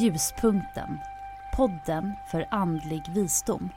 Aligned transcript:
Ljuspunkten, 0.00 0.98
podden 1.56 2.12
för 2.30 2.46
andlig 2.50 3.02
visdom. 3.14 3.68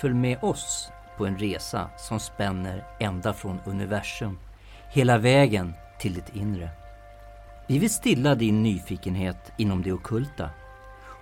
Följ 0.00 0.14
med 0.14 0.44
oss 0.44 0.92
på 1.16 1.26
en 1.26 1.38
resa 1.38 1.90
som 1.96 2.20
spänner 2.20 2.84
ända 3.00 3.32
från 3.32 3.60
universum 3.64 4.38
hela 4.92 5.18
vägen 5.18 5.74
till 5.98 6.14
ditt 6.14 6.36
inre. 6.36 6.68
Vi 7.66 7.78
vill 7.78 7.90
stilla 7.90 8.34
din 8.34 8.62
nyfikenhet 8.62 9.52
inom 9.56 9.82
det 9.82 9.92
okulta 9.92 10.50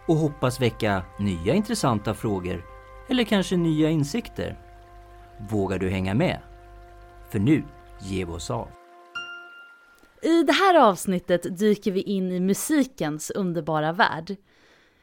och 0.07 0.17
hoppas 0.17 0.61
väcka 0.61 1.05
nya 1.19 1.55
intressanta 1.55 2.15
frågor 2.15 2.65
eller 3.09 3.25
kanske 3.25 3.57
nya 3.57 3.91
insikter. 3.91 4.57
Vågar 5.39 5.79
du 5.79 5.91
hänga 5.91 6.15
med? 6.15 6.39
För 7.31 7.39
nu 7.39 7.65
ger 8.01 8.27
vi 8.27 8.33
oss 8.33 8.51
av. 8.51 8.69
I 10.23 10.43
det 10.43 10.53
här 10.53 10.75
avsnittet 10.75 11.59
dyker 11.59 11.93
vi 11.93 12.03
in 12.03 12.33
i 12.33 12.41
musikens 12.41 13.31
underbara 13.31 13.93
värld. 13.93 14.37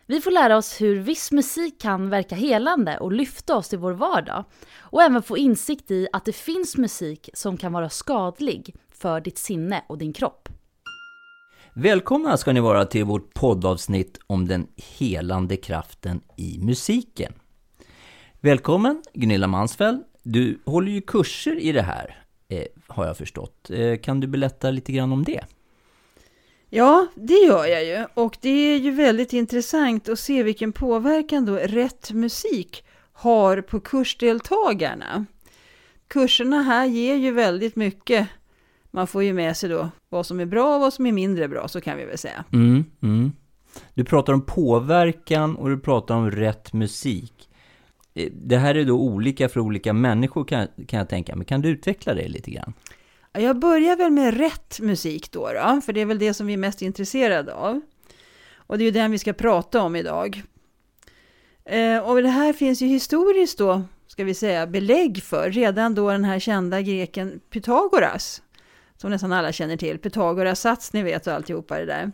Vi 0.06 0.22
får 0.22 0.32
lära 0.32 0.58
oss 0.58 0.82
hur 0.82 1.00
viss 1.00 1.32
musik 1.32 1.82
kan 1.82 2.10
verka 2.10 2.36
helande 2.36 2.98
och 2.98 3.12
lyfta 3.12 3.58
oss 3.58 3.74
i 3.74 3.78
vår 3.78 3.92
vardag. 3.92 4.46
Och 4.80 5.02
även 5.02 5.24
få 5.24 5.38
insikt 5.38 5.92
i 5.92 6.08
att 6.14 6.26
det 6.26 6.34
finns 6.34 6.78
musik 6.78 7.30
som 7.34 7.58
kan 7.58 7.74
vara 7.74 7.90
skadlig 7.90 8.76
för 8.94 9.22
ditt 9.22 9.38
sinne 9.38 9.84
och 9.88 9.98
din 9.98 10.14
kropp. 10.14 10.50
Välkomna 11.74 12.38
ska 12.38 12.54
ni 12.54 12.60
vara 12.60 12.86
till 12.86 13.04
vårt 13.04 13.34
poddavsnitt 13.34 14.20
om 14.28 14.48
den 14.48 14.68
helande 14.76 15.58
kraften 15.58 16.22
i 16.36 16.60
musiken. 16.60 17.34
Välkommen 18.40 19.04
Gunilla 19.14 19.48
Mansfeld. 19.48 20.04
Du 20.24 20.60
håller 20.66 20.92
ju 20.92 21.02
kurser 21.02 21.60
i 21.60 21.72
det 21.72 21.82
här, 21.82 22.24
har 22.88 23.06
jag 23.06 23.18
förstått. 23.18 23.70
Eh, 23.70 23.98
kan 23.98 24.20
du 24.20 24.28
berätta 24.28 24.72
lite 24.72 24.92
grann 24.92 25.12
om 25.12 25.24
det? 25.24 25.46
Ja, 26.70 27.08
det 27.16 27.34
gör 27.34 27.66
jag 27.66 27.86
ju. 27.86 28.06
Och 28.14 28.38
det 28.42 28.50
är 28.50 28.78
ju 28.78 28.92
väldigt 28.92 29.34
intressant 29.34 30.10
att 30.10 30.20
se 30.20 30.44
vilken 30.44 30.72
påverkan 30.72 31.46
då 31.46 31.56
rätt 31.56 32.12
musik 32.12 32.84
har 33.14 33.62
på 33.62 33.80
kursdeltagarna. 33.80 35.26
Kurserna 36.08 36.62
här 36.62 36.86
ger 36.86 37.16
ju 37.16 37.32
väldigt 37.32 37.76
mycket. 37.76 38.28
Man 38.92 39.08
får 39.08 39.24
ju 39.24 39.34
med 39.34 39.58
sig 39.58 39.70
då 39.70 39.90
vad 40.10 40.26
som 40.26 40.40
är 40.40 40.46
bra 40.46 40.76
och 40.76 40.82
vad 40.82 40.94
som 40.94 41.06
är 41.06 41.12
mindre 41.12 41.48
bra, 41.48 41.68
så 41.68 41.82
kan 41.82 41.98
vi 41.98 42.06
väl 42.06 42.18
säga. 42.18 42.44
Mm, 42.54 42.86
mm. 43.02 43.32
Du 43.94 44.04
pratar 44.04 44.34
om 44.34 44.46
påverkan 44.46 45.56
och 45.56 45.70
du 45.70 45.80
pratar 45.80 46.16
om 46.16 46.32
rätt 46.32 46.74
musik. 46.74 47.39
Det 48.28 48.58
här 48.58 48.76
är 48.76 48.86
då 48.86 49.00
olika 49.00 49.50
för 49.50 49.60
olika 49.60 49.94
människor 49.94 50.46
kan, 50.46 50.68
kan 50.88 51.00
jag 51.00 51.10
tänka 51.10 51.36
mig. 51.36 51.46
Kan 51.46 51.62
du 51.62 51.70
utveckla 51.70 52.14
det 52.14 52.28
lite 52.28 52.52
grann? 52.52 52.74
Jag 53.34 53.60
börjar 53.60 53.96
väl 53.96 54.12
med 54.12 54.38
rätt 54.38 54.80
musik 54.80 55.32
då, 55.32 55.50
då, 55.54 55.82
för 55.82 55.94
det 55.94 56.02
är 56.02 56.06
väl 56.06 56.20
det 56.20 56.34
som 56.34 56.48
vi 56.48 56.54
är 56.54 56.58
mest 56.58 56.82
intresserade 56.82 57.54
av. 57.54 57.82
Och 58.56 58.78
det 58.78 58.84
är 58.84 58.86
ju 58.86 58.92
den 58.92 59.12
vi 59.12 59.18
ska 59.18 59.34
prata 59.34 59.82
om 59.82 59.96
idag. 59.96 60.44
Eh, 61.66 62.00
och 62.00 62.22
det 62.22 62.30
här 62.30 62.54
finns 62.54 62.82
ju 62.82 62.88
historiskt 62.88 63.58
då, 63.58 63.82
ska 64.08 64.24
vi 64.24 64.34
säga, 64.34 64.68
belägg 64.68 65.24
för. 65.24 65.52
Redan 65.52 65.96
då 65.96 66.12
den 66.12 66.26
här 66.26 66.40
kända 66.40 66.82
greken 66.82 67.40
Pythagoras, 67.50 68.42
som 68.98 69.12
nästan 69.12 69.32
alla 69.32 69.52
känner 69.52 69.78
till, 69.78 69.98
Pythagoras 69.98 70.62
sats, 70.62 70.94
ni 70.94 71.04
vet 71.04 71.28
och 71.28 71.34
alltihopa 71.34 71.80
det 71.80 71.86
där. 71.86 72.12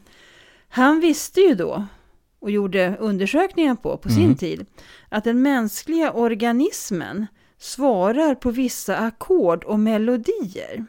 Han 0.69 0.99
visste 0.99 1.41
ju 1.41 1.55
då, 1.55 1.85
och 2.45 2.51
gjorde 2.51 2.95
undersökningar 2.99 3.75
på, 3.75 3.97
på 3.97 4.09
sin 4.09 4.23
Mm. 4.23 4.35
tid, 4.35 4.65
att 5.09 5.23
den 5.23 5.41
mänskliga 5.41 6.11
organismen 6.11 7.27
svarar 7.57 8.35
på 8.35 8.51
vissa 8.51 8.97
ackord 8.97 9.63
och 9.63 9.79
melodier. 9.79 10.85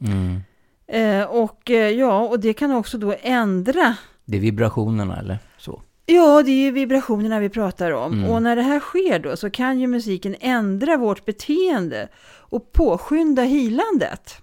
Mm. 0.00 0.40
Eh, 0.86 1.24
och 1.26 1.70
eh, 1.70 1.90
ja, 1.90 2.20
och 2.20 2.40
det 2.40 2.52
kan 2.52 2.72
också 2.72 2.98
då 2.98 3.14
ändra. 3.22 3.96
Det 4.24 4.36
är 4.36 4.40
vibrationerna 4.40 5.18
eller 5.18 5.38
så? 5.58 5.82
Ja, 6.06 6.42
det 6.42 6.50
är 6.50 6.64
ju 6.64 6.70
vibrationerna 6.70 7.40
vi 7.40 7.48
pratar 7.48 7.90
om. 7.90 8.12
Mm. 8.12 8.30
Och 8.30 8.42
när 8.42 8.56
det 8.56 8.62
här 8.62 8.80
sker 8.80 9.18
då 9.18 9.36
så 9.36 9.50
kan 9.50 9.80
ju 9.80 9.86
musiken 9.86 10.36
ändra 10.40 10.96
vårt 10.96 11.24
beteende 11.24 12.08
och 12.26 12.72
påskynda 12.72 13.42
healandet. 13.42 14.34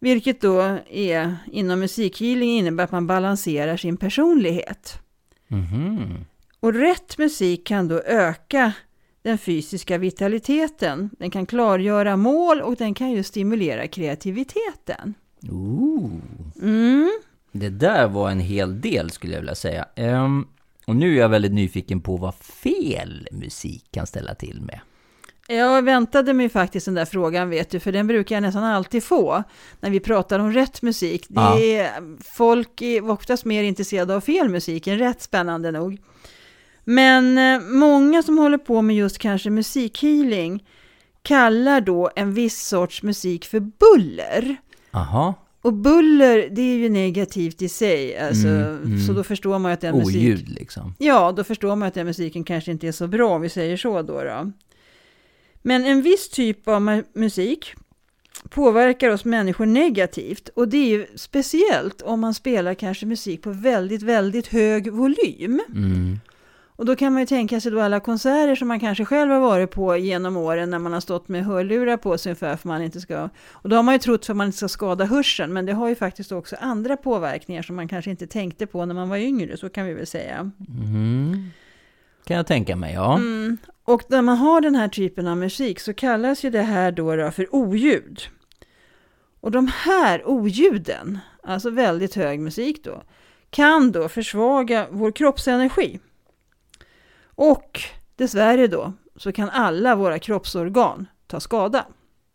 Vilket 0.00 0.40
då 0.40 0.78
är 0.90 1.36
inom 1.52 1.80
musikhealing 1.80 2.50
innebär 2.58 2.84
att 2.84 2.92
man 2.92 3.06
balanserar 3.06 3.76
sin 3.76 3.96
personlighet. 3.96 4.98
Mhm. 5.48 6.24
Och 6.60 6.74
rätt 6.74 7.18
musik 7.18 7.66
kan 7.66 7.88
då 7.88 8.00
öka 8.00 8.72
den 9.22 9.38
fysiska 9.38 9.98
vitaliteten. 9.98 11.10
Den 11.18 11.30
kan 11.30 11.46
klargöra 11.46 12.16
mål 12.16 12.60
och 12.60 12.76
den 12.76 12.94
kan 12.94 13.10
ju 13.10 13.22
stimulera 13.22 13.86
kreativiteten. 13.86 15.14
Ooh. 15.50 16.10
Mm. 16.62 17.10
Det 17.52 17.68
där 17.68 18.08
var 18.08 18.30
en 18.30 18.40
hel 18.40 18.80
del 18.80 19.10
skulle 19.10 19.32
jag 19.32 19.40
vilja 19.40 19.54
säga. 19.54 19.86
Ehm, 19.94 20.46
och 20.86 20.96
nu 20.96 21.14
är 21.16 21.20
jag 21.20 21.28
väldigt 21.28 21.52
nyfiken 21.52 22.00
på 22.00 22.16
vad 22.16 22.34
fel 22.34 23.28
musik 23.32 23.84
kan 23.90 24.06
ställa 24.06 24.34
till 24.34 24.62
med. 24.62 24.80
Jag 25.50 25.82
väntade 25.82 26.34
mig 26.34 26.48
faktiskt 26.48 26.84
den 26.86 26.94
där 26.94 27.04
frågan 27.04 27.50
vet 27.50 27.70
du, 27.70 27.80
för 27.80 27.92
den 27.92 28.06
brukar 28.06 28.36
jag 28.36 28.42
nästan 28.42 28.64
alltid 28.64 29.04
få 29.04 29.42
när 29.80 29.90
vi 29.90 30.00
pratar 30.00 30.38
om 30.38 30.52
rätt 30.52 30.82
musik. 30.82 31.26
Det 31.28 31.40
Ja. 31.40 31.58
är, 31.60 31.90
folk 32.36 32.82
är 32.82 33.10
oftast 33.10 33.44
mer 33.44 33.62
intresserade 33.62 34.14
av 34.16 34.20
fel 34.20 34.48
musik 34.48 34.86
än 34.86 34.98
rätt, 34.98 35.22
spännande 35.22 35.70
nog. 35.70 35.98
Men 36.84 37.38
eh, 37.38 37.60
många 37.60 38.22
som 38.22 38.38
håller 38.38 38.58
på 38.58 38.82
med 38.82 38.96
just 38.96 39.18
kanske 39.18 39.50
musikhealing 39.50 40.64
kallar 41.22 41.80
då 41.80 42.10
en 42.16 42.34
viss 42.34 42.66
sorts 42.66 43.02
musik 43.02 43.44
för 43.44 43.60
buller. 43.60 44.56
Aha, 44.90 45.34
Och 45.62 45.72
buller, 45.72 46.48
det 46.50 46.62
är 46.62 46.76
ju 46.76 46.88
negativt 46.88 47.62
i 47.62 47.68
sig, 47.68 48.18
alltså, 48.18 48.48
Mm, 48.48 48.82
mm. 48.84 49.00
så 49.00 49.12
då 49.12 49.24
förstår 49.24 49.58
man 49.58 49.72
att 49.72 49.80
den 49.80 49.98
musik... 49.98 50.16
oljud 50.16 50.48
liksom. 50.48 50.94
Ja, 50.98 51.32
då 51.36 51.44
förstår 51.44 51.76
man 51.76 51.88
att 51.88 51.94
den 51.94 52.06
musiken 52.06 52.44
kanske 52.44 52.70
inte 52.70 52.88
är 52.88 52.92
så 52.92 53.06
bra, 53.06 53.28
om 53.34 53.40
vi 53.42 53.48
säger 53.48 53.76
så 53.76 54.02
då. 54.02 54.22
då. 54.24 54.52
Men 55.62 55.84
en 55.84 56.02
viss 56.02 56.28
typ 56.28 56.68
av 56.68 57.02
musik 57.12 57.74
påverkar 58.48 59.10
oss 59.10 59.24
människor 59.24 59.66
negativt. 59.66 60.48
Och 60.48 60.68
det 60.68 60.76
är 60.76 60.88
ju 60.88 61.06
speciellt 61.14 62.02
om 62.02 62.20
man 62.20 62.34
spelar 62.34 62.74
kanske 62.74 63.06
musik 63.06 63.42
på 63.42 63.50
väldigt, 63.50 64.02
väldigt 64.02 64.46
hög 64.46 64.92
volym. 64.92 65.60
Mm. 65.68 66.18
Och 66.78 66.84
då 66.84 66.96
kan 66.96 67.12
man 67.12 67.22
ju 67.22 67.26
tänka 67.26 67.60
sig 67.60 67.72
då 67.72 67.80
alla 67.80 68.00
konserter 68.00 68.54
som 68.54 68.68
man 68.68 68.80
kanske 68.80 69.04
själv 69.04 69.30
har 69.30 69.40
varit 69.40 69.70
på 69.70 69.96
genom 69.96 70.36
åren 70.36 70.70
när 70.70 70.78
man 70.78 70.92
har 70.92 71.00
stått 71.00 71.28
med 71.28 71.44
hörlurar 71.44 71.96
på 71.96 72.18
sig 72.18 72.30
ungefär 72.30 72.56
för 72.56 72.68
man 72.68 72.82
inte 72.82 73.00
ska... 73.00 73.28
Och 73.52 73.68
då 73.68 73.76
har 73.76 73.82
man 73.82 73.94
ju 73.94 73.98
trott 73.98 74.26
för 74.26 74.32
att 74.32 74.36
man 74.36 74.46
inte 74.46 74.58
ska 74.58 74.68
skada 74.68 75.04
hörseln, 75.04 75.52
men 75.52 75.66
det 75.66 75.72
har 75.72 75.88
ju 75.88 75.94
faktiskt 75.94 76.32
också 76.32 76.56
andra 76.60 76.96
påverkningar 76.96 77.62
som 77.62 77.76
man 77.76 77.88
kanske 77.88 78.10
inte 78.10 78.26
tänkte 78.26 78.66
på 78.66 78.84
när 78.84 78.94
man 78.94 79.08
var 79.08 79.16
yngre, 79.16 79.56
så 79.56 79.68
kan 79.68 79.86
vi 79.86 79.94
väl 79.94 80.06
säga. 80.06 80.50
Mm. 80.68 81.50
Kan 82.28 82.36
jag 82.36 82.46
tänka 82.46 82.76
mig, 82.76 82.94
ja. 82.94 83.16
Mm. 83.16 83.58
Och 83.84 84.02
när 84.08 84.22
man 84.22 84.36
har 84.36 84.60
den 84.60 84.74
här 84.74 84.88
typen 84.88 85.26
av 85.26 85.36
musik 85.36 85.80
så 85.80 85.94
kallas 85.94 86.44
ju 86.44 86.50
det 86.50 86.62
här 86.62 86.92
då, 86.92 87.16
då 87.16 87.30
för 87.30 87.54
oljud. 87.54 88.20
Och 89.40 89.50
de 89.50 89.66
här 89.74 90.28
oljuden, 90.28 91.18
alltså 91.42 91.70
väldigt 91.70 92.14
hög 92.14 92.40
musik 92.40 92.84
då, 92.84 93.02
kan 93.50 93.92
då 93.92 94.08
försvaga 94.08 94.86
vår 94.90 95.10
kroppsenergi. 95.12 96.00
Och 97.24 97.80
dessvärre 98.16 98.66
då 98.66 98.92
så 99.16 99.32
kan 99.32 99.50
alla 99.50 99.94
våra 99.94 100.18
kroppsorgan 100.18 101.06
ta 101.26 101.40
skada. 101.40 101.86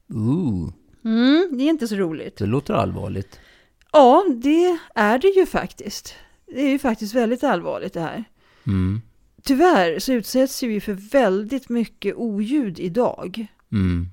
Ooh, 0.09 0.69
Mm, 1.05 1.49
det 1.51 1.63
är 1.63 1.69
inte 1.69 1.87
så 1.87 1.95
roligt. 1.95 2.37
det 2.37 2.45
låter 2.45 2.73
allvarligt. 2.73 3.39
Ja, 3.91 4.25
det 4.43 4.77
är 4.95 5.19
det 5.19 5.27
ju 5.27 5.45
faktiskt. 5.45 6.15
Det 6.45 6.61
är 6.61 6.69
ju 6.69 6.79
faktiskt 6.79 7.13
väldigt 7.13 7.43
allvarligt 7.43 7.93
det 7.93 8.01
här. 8.01 8.23
Mm. 8.67 9.01
Tyvärr 9.43 9.99
så 9.99 10.13
utsätts 10.13 10.63
ju 10.63 10.67
vi 10.67 10.81
för 10.81 10.93
väldigt 10.93 11.69
mycket 11.69 12.15
oljud 12.15 12.79
idag. 12.79 13.47
Mm. 13.71 14.07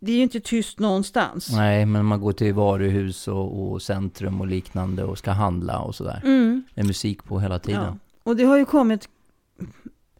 Det 0.00 0.12
är 0.12 0.16
ju 0.16 0.22
inte 0.22 0.40
tyst 0.40 0.78
någonstans. 0.78 1.50
Nej, 1.52 1.86
men 1.86 2.04
man 2.04 2.20
går 2.20 2.32
till 2.32 2.54
varuhus 2.54 3.28
och, 3.28 3.72
och 3.72 3.82
centrum 3.82 4.40
och 4.40 4.46
liknande 4.46 5.04
och 5.04 5.18
ska 5.18 5.30
handla 5.30 5.78
och 5.78 5.94
sådär. 5.94 6.20
Mm, 6.24 6.62
Det 6.74 6.80
är 6.80 6.84
musik 6.84 7.24
på 7.24 7.40
hela 7.40 7.58
tiden. 7.58 7.82
ja. 7.84 7.96
Och 8.22 8.36
det 8.36 8.44
har 8.44 8.56
ju 8.58 8.64
kommit, 8.64 9.08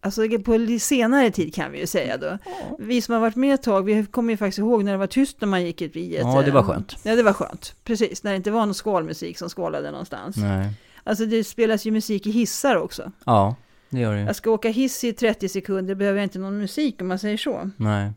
alltså 0.00 0.22
på 0.44 0.78
senare 0.80 1.30
tid 1.30 1.54
kan 1.54 1.72
vi 1.72 1.78
ju 1.80 1.86
säga 1.86 2.16
då. 2.16 2.38
Vi 2.78 3.02
som 3.02 3.12
har 3.14 3.20
varit 3.20 3.36
med 3.36 3.54
ett 3.54 3.62
tag, 3.62 3.82
vi 3.82 4.06
kommer 4.06 4.32
ju 4.32 4.36
faktiskt 4.36 4.58
ihåg 4.58 4.84
när 4.84 4.92
det 4.92 4.98
var 4.98 5.06
tyst 5.06 5.40
när 5.40 5.48
man 5.48 5.64
gick 5.64 5.82
i 5.82 6.16
ett... 6.16 6.22
Ja, 6.22 6.42
det 6.42 6.50
var 6.50 6.60
eh, 6.60 6.66
skönt. 6.66 6.96
Ja, 7.02 7.16
det 7.16 7.22
var 7.22 7.32
skönt. 7.32 7.74
Precis, 7.84 8.22
när 8.22 8.30
det 8.30 8.36
inte 8.36 8.50
var 8.50 8.66
någon 8.66 8.74
skvalmusik 8.74 9.38
som 9.38 9.50
skvalade 9.50 9.90
någonstans. 9.90 10.36
Nej. 10.36 10.72
Alltså 11.04 11.26
det 11.26 11.44
spelas 11.44 11.86
ju 11.86 11.90
musik 11.90 12.26
i 12.26 12.30
hissar 12.30 12.76
också. 12.76 13.12
Ja, 13.24 13.54
det 13.90 14.00
gör 14.00 14.12
det 14.12 14.20
ju. 14.20 14.26
Jag 14.26 14.36
ska 14.36 14.50
åka 14.50 14.68
hiss 14.68 15.04
i 15.04 15.12
30 15.12 15.48
sekunder, 15.48 15.94
behöver 15.94 16.18
jag 16.18 16.24
inte 16.26 16.38
någon 16.38 16.58
musik 16.58 17.00
om 17.02 17.08
man 17.08 17.18
säger 17.18 17.36
så. 17.36 17.70
Nej. 17.76 18.10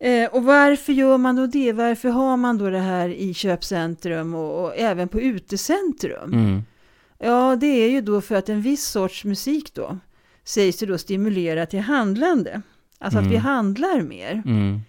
Eh, 0.00 0.30
och 0.30 0.44
varför 0.44 0.92
gör 0.92 1.18
man 1.18 1.36
då 1.36 1.46
det? 1.46 1.72
Varför 1.72 2.08
har 2.08 2.36
man 2.36 2.58
då 2.58 2.70
det 2.70 2.78
här 2.78 3.08
i 3.08 3.34
köpcentrum 3.34 4.34
och, 4.34 4.64
och 4.64 4.76
även 4.76 5.08
på 5.08 5.20
utecentrum? 5.20 6.32
Mm. 6.32 6.62
Ja, 7.18 7.56
det 7.56 7.66
är 7.66 7.90
ju 7.90 8.00
då 8.00 8.20
för 8.20 8.34
att 8.34 8.48
en 8.48 8.62
viss 8.62 8.84
sorts 8.86 9.24
musik 9.24 9.74
då 9.74 9.98
sägs 10.44 10.78
det 10.78 10.86
då 10.86 10.98
stimulera 10.98 11.66
till 11.66 11.80
handlande. 11.80 12.62
Alltså 12.98 13.18
att 13.18 13.24
vi 13.26 13.28
Mm. 13.36 13.42
handlar 13.42 14.00
mer. 14.02 14.42
Mm. 14.46 14.80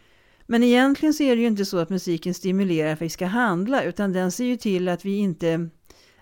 Men 0.46 0.64
egentligen 0.64 1.14
så 1.14 1.24
är 1.24 1.36
det 1.36 1.42
ju 1.42 1.48
inte 1.48 1.66
så 1.66 1.78
att 1.78 1.90
musiken 1.90 2.34
stimulerar 2.34 2.88
för 2.88 2.94
att 2.94 3.02
vi 3.02 3.10
ska 3.10 3.26
handla, 3.26 3.84
utan 3.84 4.14
den 4.14 4.32
ser 4.32 4.46
ju 4.46 4.58
till 4.58 4.90
att 4.90 5.06
vi 5.06 5.18
inte 5.18 5.70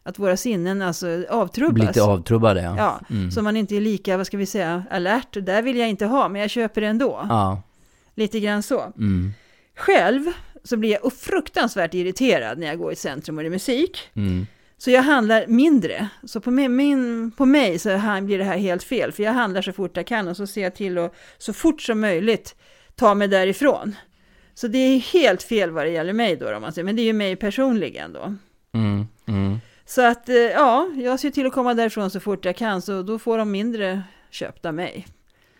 att 0.07 0.19
våra 0.19 0.37
sinnen 0.37 0.81
alltså 0.81 1.05
Blir 1.05 1.31
avtrubbas. 1.31 1.87
lite 1.87 2.03
avtrubbade 2.03 2.61
ja. 2.61 2.75
Ja, 2.77 2.99
Mm. 3.09 3.31
så 3.31 3.41
man 3.41 3.57
inte 3.57 3.75
är 3.75 3.81
lika, 3.81 4.17
vad 4.17 4.27
ska 4.27 4.37
vi 4.37 4.45
säga, 4.45 4.83
alert. 4.91 5.27
Där 5.41 5.61
vill 5.61 5.77
jag 5.77 5.89
inte 5.89 6.05
ha, 6.05 6.29
men 6.29 6.41
jag 6.41 6.49
köper 6.49 6.81
det 6.81 6.87
ändå. 6.87 7.25
Ja. 7.29 7.61
Lite 8.15 8.39
grann 8.39 8.63
så. 8.63 8.81
Mm. 8.81 9.31
Själv 9.75 10.23
så 10.63 10.77
blir 10.77 10.91
jag 11.03 11.13
fruktansvärt 11.13 11.93
irriterad 11.93 12.57
när 12.57 12.67
jag 12.67 12.77
går 12.77 12.91
i 12.91 12.95
centrum 12.95 13.37
och 13.37 13.43
det 13.43 13.47
är 13.47 13.51
musik. 13.51 13.99
Mm. 14.13 14.47
Så 14.77 14.91
jag 14.91 15.01
handlar 15.03 15.47
mindre. 15.47 16.07
Så 16.23 16.41
på, 16.41 16.51
min, 16.51 16.75
min, 16.75 17.31
på 17.31 17.45
mig 17.45 17.79
så 17.79 17.89
här 17.89 18.21
blir 18.21 18.37
det 18.37 18.43
här 18.43 18.57
helt 18.57 18.83
fel. 18.83 19.11
För 19.11 19.23
jag 19.23 19.33
handlar 19.33 19.61
så 19.61 19.71
fort 19.73 19.97
jag 19.97 20.07
kan 20.07 20.27
och 20.27 20.37
så 20.37 20.47
ser 20.47 20.61
jag 20.63 20.75
till 20.75 20.97
att 20.97 21.13
så 21.37 21.53
fort 21.53 21.81
som 21.81 21.99
möjligt 21.99 22.55
ta 22.95 23.13
mig 23.15 23.27
därifrån. 23.27 23.95
Så 24.53 24.67
det 24.67 24.77
är 24.77 24.99
helt 24.99 25.43
fel 25.43 25.71
vad 25.71 25.85
det 25.85 25.89
gäller 25.89 26.13
mig 26.13 26.35
då, 26.35 26.55
om 26.55 26.61
man 26.61 26.73
säger. 26.73 26.85
men 26.85 26.95
det 26.95 27.01
är 27.01 27.03
ju 27.05 27.13
mig 27.13 27.35
personligen 27.35 28.13
då. 28.13 28.35
Mm. 28.73 29.07
Mm. 29.27 29.57
Så 29.87 30.01
att 30.01 30.29
eh, 30.29 30.35
ja, 30.35 30.89
jag 30.95 31.19
ser 31.19 31.29
till 31.29 31.47
att 31.47 31.53
komma 31.53 31.73
därifrån 31.73 32.09
så 32.09 32.19
fort 32.19 32.45
jag 32.45 32.55
kan, 32.55 32.81
så 32.81 33.01
då 33.01 33.19
får 33.19 33.37
de 33.37 33.51
mindre 33.51 34.03
köpt 34.29 34.65
av 34.65 34.73
mig. 34.73 35.07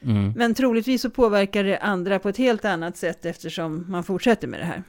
Mm. 0.01 0.33
Men 0.35 0.53
troligtvis 0.53 1.01
så 1.01 1.09
påverkar 1.09 1.63
det 1.63 1.77
andra 1.77 2.19
på 2.19 2.29
ett 2.29 2.37
helt 2.37 2.65
annat 2.65 2.97
sätt 2.97 3.25
eftersom 3.25 3.85
man 3.87 4.03
fortsätter 4.03 4.47
med 4.47 4.59
det 4.59 4.65
här. 4.65 4.83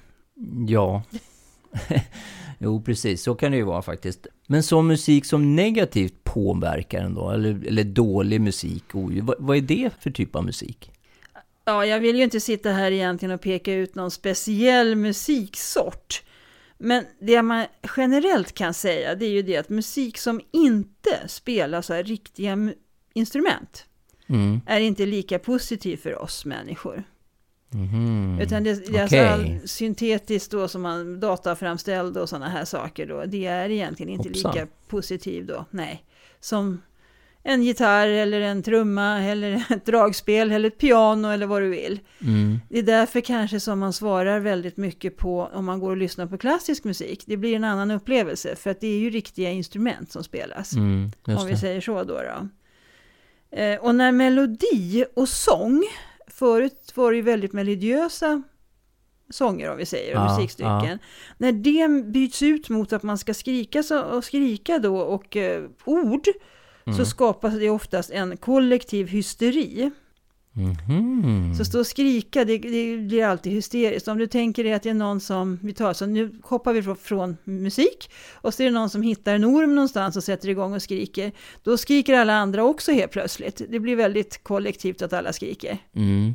Ja. 0.69 1.03
jo, 2.59 2.83
precis. 2.83 3.23
Så 3.23 3.35
kan 3.35 3.51
det 3.51 3.57
ju 3.57 3.65
vara 3.65 3.83
faktiskt. 3.83 4.27
Men 4.47 4.63
som 4.63 4.87
musik 4.87 5.25
som 5.25 5.57
negativt 5.57 6.25
påverkar 6.25 7.01
en 7.01 7.15
då? 7.15 7.31
Eller, 7.31 7.67
eller 7.67 7.85
dålig 7.85 8.41
musik? 8.41 8.85
Oj, 8.93 9.21
vad, 9.21 9.37
vad 9.39 9.57
är 9.57 9.61
det 9.61 9.91
för 10.01 10.11
typ 10.11 10.37
av 10.37 10.45
musik? 10.45 10.91
Ja, 11.65 11.87
jag 11.87 12.01
vill 12.01 12.17
ju 12.17 12.23
inte 12.25 12.41
sitta 12.41 12.71
här 12.71 12.91
egentligen 12.91 13.35
och 13.35 13.41
peka 13.41 13.73
ut 13.73 13.95
någon 13.95 14.11
speciell 14.11 14.97
musiksort. 14.97 16.23
Men 16.79 17.05
det 17.21 17.43
man 17.43 17.67
generellt 17.97 18.55
kan 18.55 18.75
säga 18.75 19.15
det 19.15 19.27
är 19.27 19.31
ju 19.31 19.43
det 19.43 19.57
att 19.57 19.69
musik 19.69 20.19
som 20.19 20.41
inte 20.51 21.29
spelas 21.29 21.91
av 21.91 22.03
riktiga 22.03 22.73
instrument 23.15 23.85
Mm. 24.31 24.61
är 24.67 24.81
inte 24.81 25.07
lika 25.07 25.39
positiv 25.39 25.97
för 25.97 26.23
oss 26.23 26.45
människor. 26.45 27.05
Mhm. 27.71 28.39
Utan 28.43 28.65
det, 28.65 28.87
det 28.93 28.99
är 28.99 29.03
alltså 29.03 29.19
all 29.19 29.69
syntetiskt 29.69 30.51
då 30.51 30.69
som 30.69 30.83
man 30.83 31.21
dataframställd 31.21 32.17
och 32.17 32.29
sådana 32.29 32.49
här 32.49 32.65
saker 32.65 33.07
då. 33.07 33.25
Det 33.27 33.47
är 33.47 33.71
egentligen 33.71 34.13
inte 34.13 34.29
Hoppsan. 34.29 34.53
lika 34.53 34.67
positiv 34.89 35.47
då, 35.47 35.65
nej. 35.71 36.05
Som 36.41 36.83
en 37.49 37.63
gitarr 37.63 38.09
eller 38.09 38.41
en 38.41 38.63
trumma 38.63 39.21
eller 39.21 39.65
ett 39.71 39.87
dragspel 39.87 40.53
eller 40.53 40.69
ett 40.69 40.79
piano 40.79 41.29
eller 41.29 41.47
vad 41.47 41.63
du 41.63 41.69
vill. 41.69 42.01
Mm. 42.23 42.61
Det 42.69 42.79
är 42.79 42.83
därför 42.83 43.21
kanske 43.21 43.61
som 43.61 43.79
man 43.79 43.93
svarar 43.93 44.41
väldigt 44.41 44.77
mycket 44.77 45.17
på 45.17 45.51
om 45.55 45.65
man 45.65 45.81
går 45.81 45.91
och 45.91 45.97
lyssnar 45.97 46.27
på 46.27 46.39
klassisk 46.39 46.85
musik. 46.85 47.25
Det 47.27 47.37
blir 47.37 47.57
en 47.57 47.65
annan 47.65 47.91
upplevelse 47.91 48.57
för 48.57 48.71
att 48.71 48.81
det 48.81 48.87
är 48.87 48.99
ju 48.99 49.11
riktiga 49.11 49.51
instrument 49.51 50.13
som 50.13 50.25
spelas. 50.25 50.73
Mm. 50.73 51.11
Om 51.25 51.47
vi 51.47 51.57
säger 51.57 51.81
så 51.81 52.05
då. 52.05 52.21
då. 52.21 52.49
Eh, 53.59 53.79
och 53.79 53.95
när 53.95 54.13
melodi 54.13 55.05
och 55.17 55.29
sång, 55.29 55.85
förut 56.27 56.93
var 56.95 57.11
det 57.11 57.17
ju 57.17 57.23
väldigt 57.23 57.53
melodiösa 57.53 58.43
sånger 59.31 59.71
om 59.71 59.77
vi 59.77 59.87
säger, 59.87 60.17
och 60.17 60.23
Ja, 60.23 60.37
musikstycken. 60.37 60.99
När 61.39 61.53
det 61.53 62.03
byts 62.05 62.43
ut 62.43 62.69
mot 62.69 62.93
att 62.93 63.03
man 63.03 63.19
ska 63.19 63.35
skrika 63.35 63.83
så, 63.83 64.03
och 64.03 64.25
skrika 64.25 64.79
då 64.79 64.99
och 64.99 65.37
eh, 65.37 65.65
ord, 65.85 66.27
så 66.93 67.03
Mm. 67.03 67.07
skapas 67.07 67.55
det 67.55 67.71
oftast 67.71 68.11
en 68.11 68.37
kollektiv 68.37 69.07
hysteri. 69.09 69.91
Mhm. 70.53 71.55
Så 71.55 71.65
stå 71.65 71.79
och 71.79 71.87
skrika, 71.87 72.45
det, 72.45 72.59
det 72.59 72.97
blir 72.99 73.25
alltid 73.25 73.53
hysteriskt. 73.53 74.09
Om 74.09 74.19
du 74.19 74.27
tänker 74.27 74.65
dig 74.65 74.73
att 74.73 74.83
det 74.83 74.91
är 74.91 74.95
någon 74.95 75.21
som, 75.21 75.59
vi 75.63 75.73
tar, 75.73 75.93
så 75.93 76.07
nu 76.07 76.33
hoppar 76.43 76.73
vi 76.73 76.83
från, 76.83 76.97
från 76.97 77.37
musik, 77.45 78.11
och 78.35 78.55
så 78.55 78.63
är 78.63 78.65
det 78.65 78.73
någon 78.73 78.91
som 78.91 79.03
hittar 79.03 79.35
en 79.35 79.45
orm 79.45 79.75
någonstans 79.75 80.17
och 80.17 80.25
sätter 80.25 80.49
igång 80.49 80.75
och 80.75 80.83
skriker. 80.83 81.33
Då 81.63 81.77
skriker 81.77 82.15
alla 82.15 82.35
andra 82.35 82.65
också 82.65 82.93
helt 82.93 83.13
plötsligt. 83.13 83.63
Det 83.69 83.81
blir 83.81 83.97
väldigt 83.97 84.43
kollektivt 84.45 85.03
att 85.03 85.13
alla 85.13 85.33
skriker, 85.33 85.79
Mm. 85.95 86.35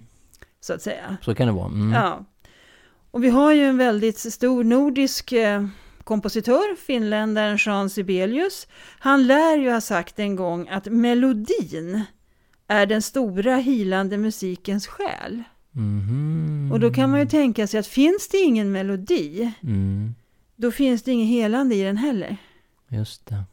så 0.62 0.74
att 0.74 0.82
säga. 0.82 1.18
Så 1.22 1.36
kan 1.36 1.48
det 1.48 1.54
vara. 1.54 1.68
Mm. 1.68 1.92
Ja. 1.94 2.26
Och 3.12 3.24
vi 3.24 3.30
har 3.30 3.54
ju 3.54 3.64
en 3.66 3.78
väldigt 3.78 4.20
stor 4.20 4.64
nordisk 4.64 5.32
eh, 5.32 5.66
kompositör, 6.04 6.76
finländaren 6.76 7.58
Jean 7.60 7.90
Sibelius. 7.90 8.68
Han 9.00 9.28
lär 9.28 9.58
ju 9.58 9.72
ha 9.72 9.82
sagt 9.82 10.20
en 10.20 10.36
gång 10.36 10.68
att 10.70 10.86
melodin 10.86 12.02
är 12.68 12.86
den 12.86 13.02
stora 13.02 13.56
hilande 13.56 14.18
musikens 14.18 14.88
själ. 14.88 15.44
Mhm. 15.72 16.70
Och 16.74 16.80
då 16.80 16.92
kan 16.94 17.10
man 17.12 17.20
ju 17.20 17.26
tänka 17.26 17.68
sig 17.68 17.80
att 17.80 17.88
finns 17.88 18.28
det 18.28 18.38
ingen 18.38 18.72
melodi, 18.72 19.52
Mm. 19.64 20.16
då 20.56 20.72
finns 20.72 21.04
det 21.04 21.12
ingen 21.12 21.28
helande 21.28 21.76
i 21.76 21.84
den 21.84 21.98
heller. 21.98 22.38
Just 22.90 23.26
det. 23.26 23.44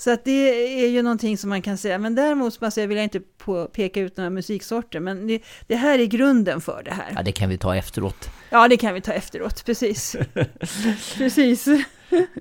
Så 0.00 0.10
att 0.10 0.24
det 0.24 0.84
är 0.84 0.88
ju 0.88 1.02
någonting 1.02 1.38
som 1.38 1.50
man 1.50 1.62
kan 1.62 1.78
säga. 1.78 1.98
Men 1.98 2.14
däremot 2.14 2.54
så 2.54 2.86
vill 2.86 2.96
jag 2.96 3.04
inte 3.04 3.20
på, 3.20 3.66
peka 3.66 4.00
ut 4.00 4.16
några 4.16 4.30
musiksorter. 4.30 5.00
Men 5.00 5.26
det, 5.26 5.42
det 5.66 5.76
här 5.76 5.98
är 5.98 6.04
grunden 6.04 6.60
för 6.60 6.82
det 6.84 6.90
här. 6.90 7.12
Ja, 7.14 7.22
det 7.22 7.32
kan 7.32 7.48
vi 7.48 7.58
ta 7.58 7.76
efteråt. 7.76 8.30
Ja, 8.50 8.68
det 8.68 8.76
kan 8.76 8.94
vi 8.94 9.00
ta 9.00 9.12
efteråt. 9.12 9.64
Precis. 9.64 10.16
Precis. 11.16 11.68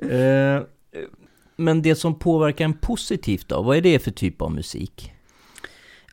Eh, 0.01 0.62
men 1.56 1.81
det 1.81 1.95
som 1.95 2.19
påverkar 2.19 2.65
en 2.65 2.74
positivt 2.74 3.48
då? 3.48 3.62
Vad 3.62 3.77
är 3.77 3.81
det 3.81 4.00
för 4.00 4.12
typ 4.12 4.42
av 4.42 4.51
musik? 4.51 5.12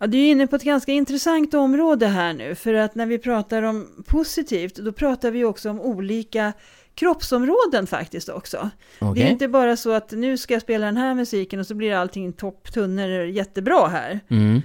Ja, 0.00 0.06
du 0.06 0.18
är 0.18 0.30
inne 0.30 0.46
på 0.46 0.56
ett 0.56 0.62
ganska 0.62 0.92
intressant 0.92 1.54
område 1.54 2.06
här 2.06 2.32
nu. 2.32 2.54
För 2.54 2.74
att 2.74 2.94
när 2.94 3.06
vi 3.06 3.18
pratar 3.18 3.62
om 3.62 4.04
positivt, 4.06 4.74
då 4.74 4.92
pratar 4.92 5.30
vi 5.30 5.44
också 5.44 5.70
om 5.70 5.80
olika 5.80 6.52
kroppsområden 6.94 7.86
faktiskt 7.86 8.28
också. 8.28 8.70
Okej? 8.98 9.22
Det 9.22 9.28
är 9.28 9.32
inte 9.32 9.48
bara 9.48 9.76
så 9.76 9.92
att 9.92 10.12
nu 10.12 10.36
ska 10.36 10.54
jag 10.54 10.62
spela 10.62 10.86
den 10.86 10.96
här 10.96 11.14
musiken 11.14 11.60
och 11.60 11.66
så 11.66 11.74
blir 11.74 11.94
allting 11.94 12.32
topp, 12.32 12.72
tunnor, 12.72 13.24
jättebra 13.24 13.86
här. 13.88 14.20
Mm. 14.28 14.62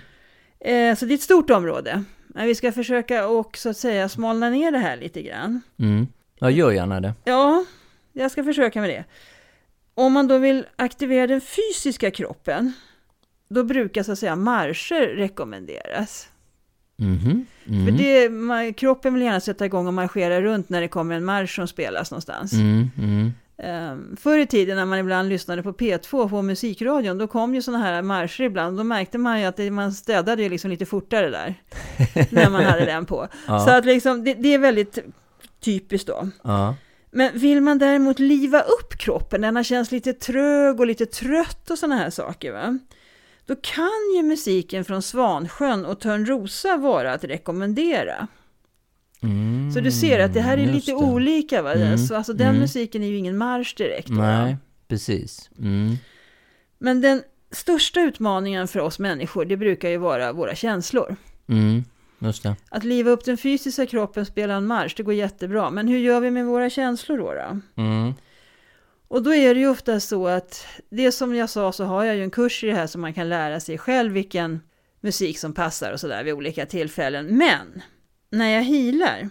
Eh, 0.59 0.95
så 0.97 1.05
det 1.05 1.13
är 1.13 1.15
ett 1.15 1.21
stort 1.21 1.49
område. 1.49 2.03
Men 2.27 2.47
vi 2.47 2.55
ska 2.55 2.71
försöka 2.71 3.27
och 3.27 3.57
så 3.57 3.69
att 3.69 3.77
säga 3.77 4.09
smalna 4.09 4.49
ner 4.49 4.71
det 4.71 4.77
här 4.77 4.97
lite 4.97 5.21
grann. 5.21 5.61
Mm. 5.79 6.07
Ja, 6.39 6.49
gör 6.49 6.71
gärna 6.71 7.01
det. 7.01 7.13
Ja, 7.23 7.65
jag 8.13 8.31
ska 8.31 8.43
försöka 8.43 8.81
med 8.81 8.89
det. 8.89 9.03
Om 9.93 10.13
man 10.13 10.27
då 10.27 10.37
vill 10.37 10.65
aktivera 10.75 11.27
den 11.27 11.41
fysiska 11.41 12.11
kroppen, 12.11 12.73
då 13.49 13.63
brukar 13.63 14.03
så 14.03 14.11
att 14.11 14.19
säga 14.19 14.35
marscher 14.35 15.15
rekommenderas. 15.15 16.29
Mhm. 17.00 17.46
Mm. 17.68 17.86
För 17.86 17.92
det, 17.92 18.30
ma- 18.30 18.74
kroppen 18.74 19.13
vill 19.13 19.24
gärna 19.24 19.39
sätta 19.39 19.65
igång 19.65 19.88
och 19.88 19.94
marschera 19.94 20.41
runt 20.41 20.70
när 20.70 20.82
det 20.82 20.88
kommer 20.88 21.15
en 21.15 21.25
marsch 21.25 21.56
som 21.56 21.68
spelas 21.68 22.12
någonstans. 22.12 22.53
Mm. 22.53 22.91
Mm. 22.98 23.32
Um, 23.91 24.18
förr 24.18 24.38
i 24.38 24.48
tiden 24.48 24.77
när 24.77 24.86
man 24.86 25.00
ibland 25.00 25.29
lyssnade 25.29 25.63
på 25.63 25.74
P2 25.74 26.29
på 26.29 26.41
musikradion, 26.41 27.18
då 27.18 27.27
kom 27.27 27.56
ju 27.56 27.62
sådana 27.62 27.84
här 27.84 28.01
marscher 28.01 28.44
ibland. 28.44 28.77
Då 28.77 28.84
märkte 28.84 29.18
man 29.18 29.39
ju 29.39 29.46
att 29.46 29.58
det, 29.58 29.72
man 29.72 29.91
städade 29.94 30.44
ju 30.44 30.50
liksom 30.50 30.72
lite 30.72 30.86
fortare 30.86 31.29
där. 31.29 31.56
när 32.29 32.50
man 32.50 32.63
hade 32.63 32.86
den 32.86 33.06
på. 33.06 33.27
Ja. 33.48 33.60
Så 33.60 33.70
att 33.70 33.86
liksom, 33.86 34.24
det, 34.24 34.34
det 34.34 34.53
är 34.53 34.60
väldigt 34.60 35.00
typiskt 35.60 36.08
då. 36.08 36.29
Ja. 36.44 36.75
Men 37.12 37.39
vill 37.39 37.62
man 37.62 37.79
däremot 37.79 38.20
liva 38.20 38.62
upp 38.62 38.98
kroppen, 38.98 39.41
den 39.41 39.56
har 39.56 39.63
känts 39.63 39.91
lite 39.91 40.13
trög 40.13 40.79
och 40.79 40.88
lite 40.88 41.06
trött 41.06 41.70
och 41.70 41.77
sådana 41.77 41.96
här 41.98 42.10
saker, 42.10 42.51
va? 42.51 42.79
Då 43.50 43.56
kan 43.56 44.15
ju 44.15 44.24
musiken 44.24 44.86
från 44.86 45.01
Svansjön 45.01 45.86
och 45.86 46.00
Törnrosa 46.00 46.77
vara 46.77 47.13
att 47.13 47.24
rekommendera. 47.24 48.27
Mm. 49.24 49.72
Så 49.72 49.79
du 49.79 49.91
ser 49.91 50.20
att 50.20 50.34
det 50.34 50.41
här 50.41 50.58
är 50.58 50.62
Just 50.62 50.74
lite 50.74 50.91
det. 50.91 50.96
olika. 50.96 51.62
Va? 51.62 51.74
Mm, 51.74 51.98
Så, 51.98 52.15
alltså, 52.15 52.34
den 52.34 52.48
mm. 52.48 52.62
musiken 52.62 53.03
är 53.03 53.08
ju 53.08 53.18
ingen 53.18 53.38
marsch 53.38 53.75
direkt. 53.77 54.10
va? 54.10 54.44
Nej, 54.44 54.58
precis. 54.88 55.50
Mm. 55.60 55.96
Men 56.79 57.01
den 57.01 57.22
största 57.51 58.01
utmaningen 58.01 58.68
för 58.68 58.79
oss 58.79 59.00
människor, 59.00 59.46
det 59.46 59.58
brukar 59.58 59.89
ju 59.89 59.98
vara 59.98 60.34
våra 60.34 60.56
känslor. 60.56 61.15
Mm. 61.48 61.84
Just 62.20 62.44
det. 62.44 62.56
Att 62.70 62.84
liva 62.84 63.12
upp 63.12 63.25
den 63.25 63.38
fysiska 63.38 63.86
kroppen, 63.86 64.25
spela 64.25 64.53
en 64.53 64.65
marsch, 64.65 64.94
det 64.98 65.03
går 65.03 65.13
jättebra. 65.13 65.70
Men 65.70 65.88
hur 65.88 65.98
gör 65.98 66.20
vi 66.20 66.32
med 66.32 66.46
våra 66.46 66.70
känslor 66.70 67.18
då? 67.18 67.34
då? 67.34 67.60
Och 69.10 69.24
då 69.24 69.34
är 69.34 69.54
det 69.54 69.60
ju 69.60 69.70
ofta 69.70 70.00
så 70.00 70.28
att, 70.28 70.66
det 70.89 71.12
som 71.12 71.36
jag 71.36 71.50
sa 71.50 71.72
så 71.72 71.84
har 71.84 72.04
jag 72.04 72.16
ju 72.16 72.24
en 72.24 72.32
kurs 72.32 72.63
i 72.63 72.68
det 72.68 72.74
här 72.74 72.88
som 72.88 73.01
man 73.01 73.13
kan 73.13 73.30
lära 73.30 73.60
sig 73.60 73.78
själv 73.78 74.13
vilken 74.13 74.62
musik 75.01 75.39
som 75.39 75.54
passar 75.54 75.92
och 75.94 76.00
sådär 76.00 76.24
vid 76.24 76.34
olika 76.34 76.66
tillfällen. 76.66 77.25
Men 77.38 77.82
när 78.30 78.50
jag 78.50 78.63
healar 78.63 79.30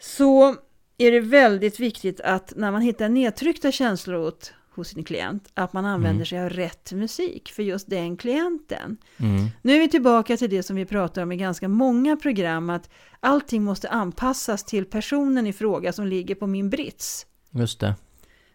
så 0.00 0.56
är 0.98 1.12
det 1.12 1.20
väldigt 1.20 1.80
viktigt 1.80 2.20
att 2.20 2.52
när 2.56 2.70
man 2.70 2.82
hittar 2.82 3.08
nedtryckta 3.08 3.72
känslor 3.72 4.16
åt, 4.16 4.52
hos 4.74 4.88
sin 4.88 5.04
klient, 5.04 5.48
att 5.54 5.72
man 5.72 5.84
använder 5.84 6.14
Mm. 6.14 6.26
sig 6.26 6.40
av 6.42 6.50
rätt 6.50 6.92
musik 6.92 7.52
för 7.52 7.62
just 7.62 7.90
den 7.90 8.16
klienten. 8.16 8.96
Mm. 9.16 9.46
Nu 9.62 9.74
är 9.74 9.78
vi 9.80 9.88
tillbaka 9.88 10.36
till 10.36 10.50
det 10.50 10.62
som 10.62 10.76
vi 10.76 10.84
pratar 10.84 11.22
om 11.22 11.32
i 11.32 11.36
ganska 11.36 11.68
många 11.68 12.16
program, 12.16 12.70
att 12.70 12.90
allting 13.20 13.62
måste 13.62 13.88
anpassas 13.88 14.64
till 14.64 14.84
personen 14.84 15.46
i 15.46 15.52
fråga 15.52 15.92
som 15.92 16.06
ligger 16.06 16.34
på 16.34 16.46
min 16.46 16.70
brits. 16.70 17.26
Just 17.50 17.80
det. 17.80 17.94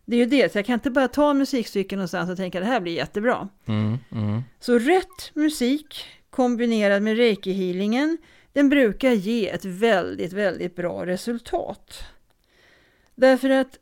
Det 0.10 0.16
är 0.16 0.20
ju 0.20 0.26
det, 0.26 0.52
så 0.52 0.58
jag 0.58 0.66
kan 0.66 0.74
inte 0.74 0.92
bara 0.92 1.08
ta 1.08 1.34
musikstycken 1.34 1.98
någonstans 2.00 2.30
och 2.30 2.38
tänka 2.38 2.58
att 2.60 2.66
det 2.66 2.72
här 2.72 2.80
blir 2.80 2.94
jättebra. 2.94 3.50
Mm. 3.66 3.98
Mm. 4.12 4.42
Så 4.60 4.80
rätt 4.80 5.32
musik 5.34 6.06
kombinerad 6.30 7.02
med 7.04 7.18
reiki-healingen, 7.18 8.18
den 8.54 8.70
brukar 8.70 9.12
ge 9.12 9.50
ett 9.50 9.66
väldigt, 9.66 10.34
väldigt 10.34 10.76
bra 10.76 11.06
resultat. 11.06 12.04
Därför 13.16 13.50
att 13.50 13.80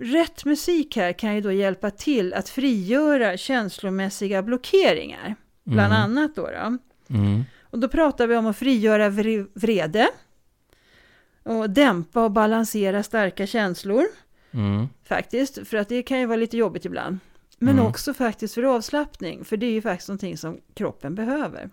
rätt 0.00 0.44
musik 0.44 0.96
här 0.96 1.12
kan 1.12 1.34
ju 1.34 1.40
då 1.40 1.52
hjälpa 1.52 1.90
till 1.90 2.34
att 2.34 2.48
frigöra 2.48 3.36
känslomässiga 3.36 4.42
blockeringar. 4.42 5.34
Bland 5.64 5.92
Mm. 5.94 6.02
annat 6.04 6.36
då. 6.36 6.42
då. 6.46 6.78
Mm. 7.16 7.44
Och 7.62 7.78
då 7.78 7.88
pratar 7.88 8.26
vi 8.26 8.36
om 8.36 8.46
att 8.46 8.56
frigöra 8.56 9.08
vre- 9.10 9.46
vrede. 9.54 10.08
Och 11.42 11.70
dämpa 11.70 12.24
och 12.24 12.30
balansera 12.30 13.02
starka 13.02 13.46
känslor. 13.46 14.04
Mm. 14.52 14.88
Faktiskt, 15.04 15.68
för 15.68 15.76
att 15.76 15.88
det 15.88 16.02
kan 16.02 16.20
ju 16.20 16.26
vara 16.26 16.36
lite 16.36 16.56
jobbigt 16.56 16.84
ibland. 16.84 17.18
Men 17.58 17.74
Mm. 17.74 17.86
också 17.86 18.14
faktiskt 18.14 18.54
för 18.54 18.62
avslappning, 18.62 19.44
för 19.44 19.56
det 19.56 19.66
är 19.66 19.70
ju 19.70 19.82
faktiskt 19.82 20.08
någonting 20.08 20.36
som 20.36 20.60
kroppen 20.74 21.14
behöver. 21.14 21.70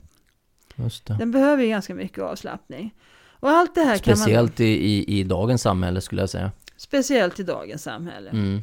Den 1.18 1.32
behöver 1.32 1.64
ju 1.64 1.70
ganska 1.70 1.96
mycket 1.96 2.24
avslappning. 2.24 2.94
Och 3.40 3.50
allt 3.50 3.76
det 3.76 3.82
här 3.82 3.98
kan 3.98 4.12
man... 4.12 4.18
Speciellt 4.18 4.60
i, 4.60 5.20
i, 5.20 5.24
dagens 5.24 5.62
samhälle 5.62 6.02
skulle 6.02 6.22
jag 6.22 6.30
säga. 6.30 6.52
Speciellt 6.78 7.40
i 7.40 7.44
dagens 7.44 7.84
samhälle. 7.84 8.30
Mm. 8.30 8.62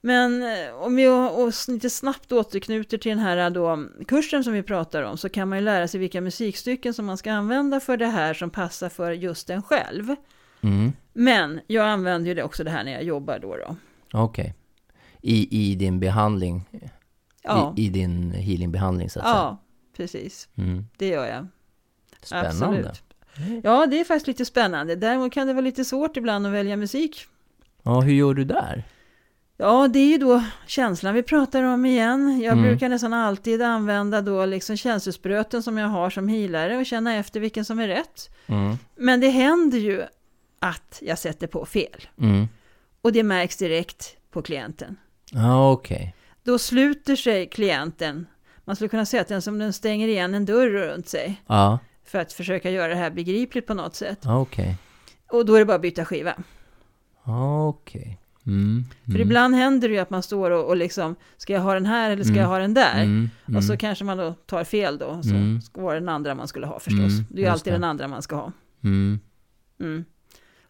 Men 0.00 0.42
eh, 0.42 0.74
om 0.74 0.98
och 1.38 1.52
lite 1.68 1.90
snabbt 1.90 2.32
återknyter 2.32 2.98
till 2.98 3.10
den 3.10 3.18
här 3.18 3.50
då, 3.50 3.84
kursen 4.08 4.44
som 4.44 4.52
vi 4.52 4.62
pratar 4.62 5.02
om 5.02 5.16
så 5.16 5.28
kan 5.28 5.48
man 5.48 5.58
ju 5.58 5.64
lära 5.64 5.88
sig 5.88 6.00
vilka 6.00 6.20
musikstycken 6.20 6.94
som 6.94 7.06
man 7.06 7.18
ska 7.18 7.32
använda 7.32 7.80
för 7.80 7.96
det 7.96 8.06
här 8.06 8.34
som 8.34 8.50
passar 8.50 8.88
för 8.88 9.12
just 9.12 9.50
en 9.50 9.62
själv. 9.62 10.14
Mm. 10.60 10.92
Men 11.12 11.60
jag 11.66 11.86
använder 11.86 12.28
ju 12.28 12.34
det 12.34 12.42
också 12.42 12.64
det 12.64 12.70
här 12.70 12.84
när 12.84 12.92
jag 12.92 13.02
jobbar 13.02 13.38
då. 13.38 13.56
då. 13.56 13.76
Okej. 14.12 14.54
I, 15.20 15.70
I 15.70 15.74
din 15.74 16.00
behandling, 16.00 16.64
Ja, 17.42 17.74
i, 17.76 17.86
i 17.86 17.88
din 17.88 18.32
healingbehandling 18.32 19.10
så 19.10 19.18
att 19.20 19.24
säga. 19.26 19.36
ja 19.36 19.58
precis. 19.96 20.48
Mm. 20.56 20.86
Det 20.96 21.08
gör 21.08 21.26
jag. 21.26 21.46
Spännande. 22.22 22.78
Absolut. 22.88 23.02
Ja, 23.64 23.86
det 23.86 24.00
är 24.00 24.04
faktiskt 24.04 24.26
lite 24.26 24.44
spännande. 24.44 24.96
Däremot 24.96 25.32
kan 25.32 25.46
det 25.46 25.52
vara 25.52 25.64
lite 25.64 25.84
svårt 25.84 26.16
ibland 26.16 26.46
att 26.46 26.52
välja 26.52 26.76
musik. 26.76 27.26
Ja, 27.82 28.00
hur 28.00 28.12
gör 28.12 28.34
du 28.34 28.44
där? 28.44 28.84
Ja, 29.56 29.88
det 29.88 29.98
är 29.98 30.06
ju 30.08 30.18
då 30.18 30.42
känslan 30.66 31.14
vi 31.14 31.22
pratar 31.22 31.62
om 31.62 31.84
igen. 31.86 32.40
Jag 32.42 32.52
Mm. 32.52 32.64
brukar 32.64 32.88
nästan 32.88 33.12
alltid 33.12 33.62
använda 33.62 34.20
då 34.20 34.46
liksom 34.46 34.76
känselspröten 34.76 35.62
som 35.62 35.78
jag 35.78 35.88
har 35.88 36.10
som 36.10 36.28
healare 36.28 36.76
och 36.78 36.86
känna 36.86 37.14
efter 37.14 37.40
vilken 37.40 37.64
som 37.64 37.78
är 37.78 37.88
rätt. 37.88 38.30
Mm. 38.46 38.76
Men 38.96 39.20
det 39.20 39.28
händer 39.28 39.78
ju 39.78 40.02
att 40.62 40.98
jag 41.02 41.18
sätter 41.18 41.46
på 41.46 41.66
fel. 41.66 42.06
Mm. 42.20 42.48
Och 43.02 43.12
det 43.12 43.22
märks 43.22 43.56
direkt 43.56 44.16
på 44.30 44.42
klienten. 44.42 44.96
Ja, 45.32 45.72
okej. 45.72 46.14
Då 46.44 46.58
sluter 46.58 47.16
sig 47.16 47.46
klienten. 47.48 48.26
Man 48.64 48.76
skulle 48.76 48.88
kunna 48.88 49.06
säga 49.06 49.20
att 49.22 49.28
den 49.28 49.42
som 49.42 49.58
den 49.58 49.72
stänger 49.72 50.08
igen 50.08 50.34
en 50.34 50.44
dörr 50.44 50.68
runt 50.70 51.08
sig. 51.08 51.42
Ja, 51.46 51.78
För 52.04 52.18
att 52.18 52.32
försöka 52.32 52.70
göra 52.70 52.88
det 52.88 52.94
här 52.94 53.10
begripligt 53.10 53.66
på 53.66 53.74
något 53.74 53.94
sätt. 53.94 54.18
ja, 54.22 54.40
okej. 54.40 54.76
Och 55.30 55.46
då 55.46 55.54
är 55.54 55.58
det 55.58 55.64
bara 55.64 55.74
att 55.74 55.82
byta 55.82 56.04
skiva. 56.04 56.34
Ja, 57.24 57.68
okej. 57.68 58.18
Mm. 58.46 58.84
För 59.12 59.20
ibland 59.20 59.54
händer 59.54 59.88
det 59.88 59.94
ju 59.94 60.00
att 60.00 60.10
man 60.10 60.22
står 60.22 60.50
och, 60.50 60.64
och 60.68 60.76
liksom, 60.76 61.14
ska 61.36 61.52
jag 61.52 61.60
ha 61.60 61.74
den 61.74 61.86
här 61.86 62.10
eller 62.10 62.22
ska 62.24 62.30
Mm. 62.32 62.40
jag 62.42 62.48
ha 62.48 62.58
den 62.58 62.74
där? 62.74 63.02
Mm. 63.02 63.30
Och 63.56 63.64
så 63.64 63.72
Mm. 63.72 63.78
kanske 63.78 64.04
man 64.04 64.16
då 64.18 64.34
tar 64.46 64.64
fel 64.64 64.98
då, 64.98 65.22
så 65.22 65.30
Mm. 65.30 65.60
var 65.72 65.94
det 65.94 66.00
den 66.00 66.08
andra 66.08 66.34
man 66.34 66.48
skulle 66.48 66.66
ha 66.66 66.78
förstås. 66.80 67.12
Mm, 67.12 67.24
det 67.30 67.40
är 67.40 67.44
ju 67.44 67.46
alltid 67.50 67.72
det. 67.72 67.76
den 67.76 67.84
andra 67.84 68.08
man 68.08 68.22
ska 68.22 68.36
ha. 68.36 68.52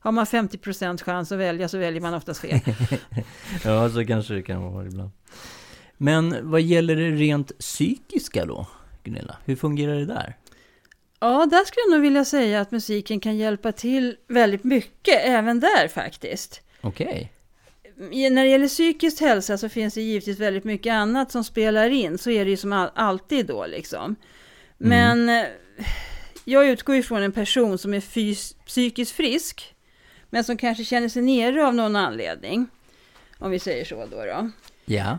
Mm. 0.05 0.09
Mm. 0.09 0.09
Har 0.09 0.13
man 0.13 0.25
50% 0.25 1.05
chans 1.05 1.33
att 1.33 1.39
välja 1.39 1.69
så 1.69 1.79
väljer 1.79 2.01
man 2.01 2.15
oftast 2.15 2.41
fel. 2.41 2.61
Ja, 3.65 3.91
så 3.91 4.05
kanske 4.07 4.35
det 4.35 4.43
kan 4.43 4.63
vara 4.73 4.87
ibland. 4.87 5.11
Men 5.97 6.51
vad 6.51 6.61
gäller 6.61 6.97
det 6.97 7.11
rent 7.11 7.59
psykiska 7.59 8.45
då, 8.47 8.67
Gunilla? 9.05 9.37
Hur 9.45 9.57
fungerar 9.57 9.95
det 9.95 10.05
där? 10.07 10.37
ja, 11.21 11.47
där 11.47 11.65
skulle 11.65 11.83
jag 11.87 11.91
nog 11.91 12.01
vilja 12.01 12.25
säga 12.25 12.61
att 12.61 12.71
musiken 12.71 13.21
kan 13.21 13.37
hjälpa 13.37 13.73
till 13.73 14.17
väldigt 14.29 14.65
mycket, 14.65 15.21
även 15.25 15.61
där 15.61 15.89
faktiskt. 15.89 16.61
Okej. 16.81 17.33
I- 18.11 18.31
När 18.31 18.45
det 18.45 18.51
gäller 18.51 18.69
psykisk 18.69 19.21
hälsa 19.21 19.59
så 19.59 19.69
finns 19.69 19.95
det 19.95 20.03
givetvis 20.03 20.39
väldigt 20.39 20.65
mycket 20.65 20.93
annat 20.93 21.31
som 21.33 21.45
spelar 21.45 21.91
in. 21.91 22.19
Så 22.19 22.31
är 22.31 22.45
det 22.45 22.51
ju 22.51 22.57
som 22.57 22.73
all, 22.73 22.91
alltid 22.95 23.47
då 23.47 23.67
liksom. 23.67 24.17
Men 24.79 25.29
eh, 25.29 25.45
jag 26.45 26.69
utgår 26.69 26.95
ju 26.95 27.03
från 27.03 27.23
en 27.23 27.33
person 27.33 27.79
som 27.79 27.95
är 27.95 28.01
fys- 28.01 28.55
psykiskt 28.67 29.13
frisk. 29.13 29.72
Men 30.35 30.45
som 30.45 30.57
kanske 30.57 30.85
känner 30.85 31.09
sig 31.09 31.23
nere 31.23 31.67
av 31.67 31.75
någon 31.75 31.97
anledning. 31.97 32.67
Om 33.39 33.51
vi 33.51 33.59
säger 33.59 33.85
så 33.85 34.07
då. 34.11 34.25
då. 34.25 34.51
Ja. 34.85 35.19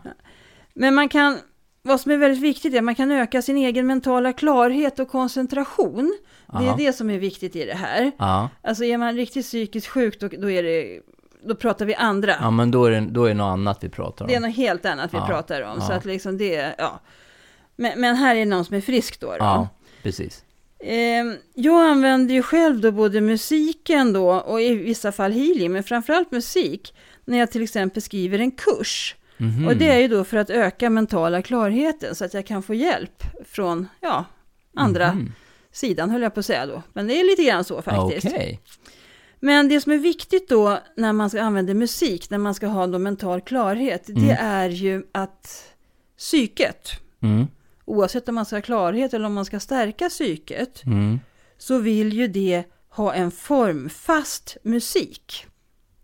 Men 0.74 0.96
man 0.96 1.10
kan, 1.10 1.38
vad 1.82 2.00
som 2.02 2.12
är 2.12 2.18
väldigt 2.18 2.42
viktigt 2.44 2.74
är 2.74 2.78
att 2.78 2.84
man 2.84 2.96
kan 2.96 3.12
öka 3.12 3.42
sin 3.42 3.58
egen 3.58 3.88
mentala 3.88 4.34
klarhet 4.34 5.00
och 5.00 5.10
koncentration. 5.10 6.18
Det 6.48 6.58
är 6.58 6.64
Ja. 6.68 6.76
det 6.78 6.94
som 6.94 7.10
är 7.10 7.18
viktigt 7.20 7.56
i 7.56 7.66
det 7.66 7.74
här. 7.76 8.12
Ja. 8.18 8.50
Alltså 8.62 8.84
är 8.84 8.98
man 8.98 9.16
riktigt 9.16 9.46
psykiskt 9.46 9.88
sjuk 9.88 10.20
då, 10.20 10.28
då 10.28 10.52
är 10.52 10.64
det, 10.64 11.00
då 11.46 11.56
pratar 11.56 11.86
vi 11.86 11.96
andra. 11.96 12.36
Ja, 12.42 12.52
men 12.52 12.72
då 12.72 12.86
är, 12.86 12.92
det, 12.92 13.00
då 13.02 13.24
är 13.26 13.30
det 13.30 13.34
något 13.36 13.54
annat 13.54 13.84
vi 13.84 13.90
pratar 13.90 14.26
om. 14.26 14.30
Det 14.30 14.36
är 14.36 14.40
något 14.40 14.56
helt 14.56 14.86
annat 14.86 15.14
vi 15.14 15.18
Ja, 15.18 15.28
pratar 15.28 15.62
om. 15.62 15.82
Så 15.82 15.94
att 15.94 16.06
liksom 16.06 16.38
det, 16.38 16.76
ja. 16.78 17.00
Men, 17.76 18.02
men 18.02 18.16
här 18.16 18.36
är 18.36 18.46
någon 18.46 18.66
som 18.66 18.76
är 18.76 18.82
frisk 18.82 19.20
då. 19.20 19.28
då. 19.32 19.36
Ja, 19.40 19.70
precis. 20.04 20.44
Ehm, 20.86 21.36
jag 21.54 21.86
använder 21.90 22.34
ju 22.34 22.42
själv 22.44 22.80
då 22.82 22.92
både 22.92 23.22
musiken 23.22 24.14
då 24.14 24.32
och 24.34 24.62
i 24.62 24.74
vissa 24.76 25.12
fall 25.12 25.32
healing, 25.32 25.72
men 25.72 25.84
framförallt 25.84 26.32
musik. 26.32 26.94
När 27.26 27.38
jag 27.38 27.52
till 27.52 27.64
exempel 27.64 28.02
skriver 28.02 28.40
en 28.40 28.52
kurs. 28.52 29.16
Mhm. 29.38 29.68
Och 29.68 29.76
det 29.78 29.88
är 29.90 30.00
ju 30.00 30.08
då 30.08 30.24
för 30.24 30.38
att 30.38 30.50
öka 30.50 30.90
mentala 30.90 31.42
klarheten 31.42 32.16
så 32.16 32.26
att 32.26 32.34
jag 32.34 32.46
kan 32.46 32.64
få 32.64 32.74
hjälp 32.74 33.24
från, 33.46 33.88
ja, 34.02 34.26
andra 34.76 35.14
Mhm. 35.14 35.32
sidan 35.72 36.10
höll 36.10 36.22
jag 36.22 36.34
på 36.34 36.40
att 36.40 36.46
säga 36.46 36.66
då. 36.66 36.84
Men 36.94 37.08
det 37.08 37.20
är 37.20 37.24
lite 37.24 37.44
grann 37.44 37.64
så 37.64 37.82
faktiskt. 37.82 38.26
Okej. 38.28 38.60
Men 39.40 39.70
det 39.70 39.82
som 39.82 39.92
är 39.92 39.98
viktigt 39.98 40.50
då 40.50 40.80
när 40.98 41.14
man 41.14 41.30
ska 41.30 41.42
använda 41.42 41.74
musik, 41.74 42.30
när 42.30 42.38
man 42.38 42.56
ska 42.56 42.68
ha 42.68 42.88
då 42.88 43.00
mental 43.00 43.42
klarhet, 43.42 44.04
det 44.08 44.12
Mm. 44.32 44.38
är 44.40 44.70
ju 44.70 45.04
att 45.12 45.64
psyket, 46.18 46.90
Mm. 47.24 47.48
Oavsett 47.86 48.30
om 48.30 48.36
man 48.36 48.46
ska 48.46 48.56
ha 48.56 48.62
klarhet 48.62 49.14
eller 49.14 49.26
om 49.26 49.34
man 49.34 49.46
ska 49.46 49.60
stärka 49.60 50.10
psyket, 50.10 50.84
Mm. 50.86 51.20
så 51.58 51.78
vill 51.78 52.14
ju 52.14 52.28
det 52.28 52.64
ha 52.90 53.14
en 53.14 53.32
formfast 53.32 54.58
musik. 54.64 55.46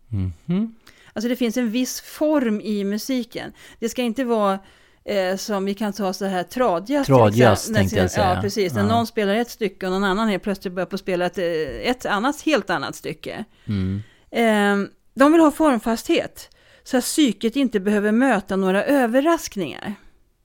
Mhm. 0.08 0.74
Alltså 1.12 1.28
det 1.28 1.36
finns 1.36 1.56
en 1.56 1.70
viss 1.70 2.00
form 2.00 2.60
i 2.60 2.84
musiken. 2.84 3.52
Det 3.78 3.88
ska 3.88 4.02
inte 4.02 4.24
vara 4.24 4.58
eh, 5.04 5.36
som 5.36 5.64
vi 5.64 5.74
kan 5.74 5.92
ta 5.92 6.12
så 6.12 6.24
här 6.24 6.42
tradjazz. 6.42 7.06
Tradjazz, 7.06 7.60
exempel. 7.60 7.74
tänkte 7.80 7.96
jag 7.98 8.10
säga. 8.10 8.34
Ja, 8.34 8.40
precis. 8.40 8.72
När 8.74 8.80
Ja. 8.82 8.88
någon 8.88 9.06
spelar 9.06 9.34
ett 9.34 9.50
stycke 9.50 9.86
och 9.86 9.92
någon 9.92 10.04
annan 10.04 10.28
helt 10.28 10.42
plötsligt 10.42 10.74
börjar 10.74 10.86
på 10.86 10.94
att 10.94 11.00
spela 11.00 11.26
ett, 11.26 11.38
eh, 11.38 11.44
ett 11.90 12.06
annat, 12.06 12.40
helt 12.42 12.70
annat 12.70 12.96
stycke. 12.96 13.44
Mm. 13.66 14.02
Eh, 14.30 14.90
de 15.14 15.32
vill 15.32 15.40
ha 15.40 15.50
formfasthet. 15.50 16.56
Så 16.82 16.96
att 16.96 17.04
psyket 17.04 17.56
inte 17.56 17.80
behöver 17.80 18.12
möta 18.12 18.56
några 18.56 18.84
överraskningar. 18.84 19.94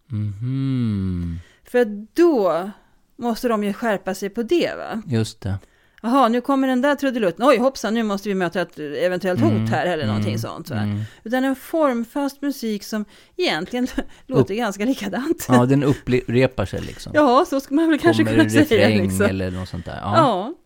Mhm. 0.08 1.40
För 1.64 1.86
då 2.14 2.70
måste 3.18 3.48
de 3.48 3.64
ju 3.64 3.74
skärpa 3.74 4.14
sig 4.16 4.30
på 4.30 4.44
det 4.44 4.76
va. 4.78 5.02
Just 5.08 5.42
det. 5.42 5.58
Jaha, 6.02 6.28
nu 6.28 6.42
kommer 6.42 6.68
den 6.68 6.82
där 6.82 6.96
trudelutten. 6.96 7.46
Oj, 7.48 7.58
hoppsan, 7.58 7.94
nu 7.94 8.04
måste 8.04 8.30
vi 8.30 8.36
möta 8.36 8.62
ett 8.62 8.80
eventuellt 8.80 9.40
hot 9.42 9.52
Mm, 9.52 9.68
här 9.68 9.86
eller 9.86 10.06
någonting 10.08 10.32
mm, 10.32 10.40
sånt. 10.40 10.70
Va? 10.70 10.76
Mm. 10.78 11.02
Utan 11.24 11.44
en 11.44 11.56
formfast 11.56 12.42
musik 12.42 12.84
som 12.84 13.06
egentligen 13.38 13.88
låter 14.28 14.56
ganska 14.56 14.86
likadant. 14.86 15.46
Ja, 15.50 15.66
den 15.66 15.84
upprepar 15.84 16.66
sig 16.66 16.82
liksom. 16.82 17.12
Ja, 17.16 17.46
så 17.50 17.60
ska 17.60 17.76
man 17.76 17.90
väl 17.90 18.00
kanske 18.00 18.24
Kommer 18.24 18.38
kunna 18.38 18.50
säga. 18.50 18.64
refräng 18.64 19.02
Liksom. 19.04 19.26
eller 19.26 19.52
något 19.52 19.70
sånt 19.70 19.86
där. 19.86 20.00
Ja. 20.02 20.18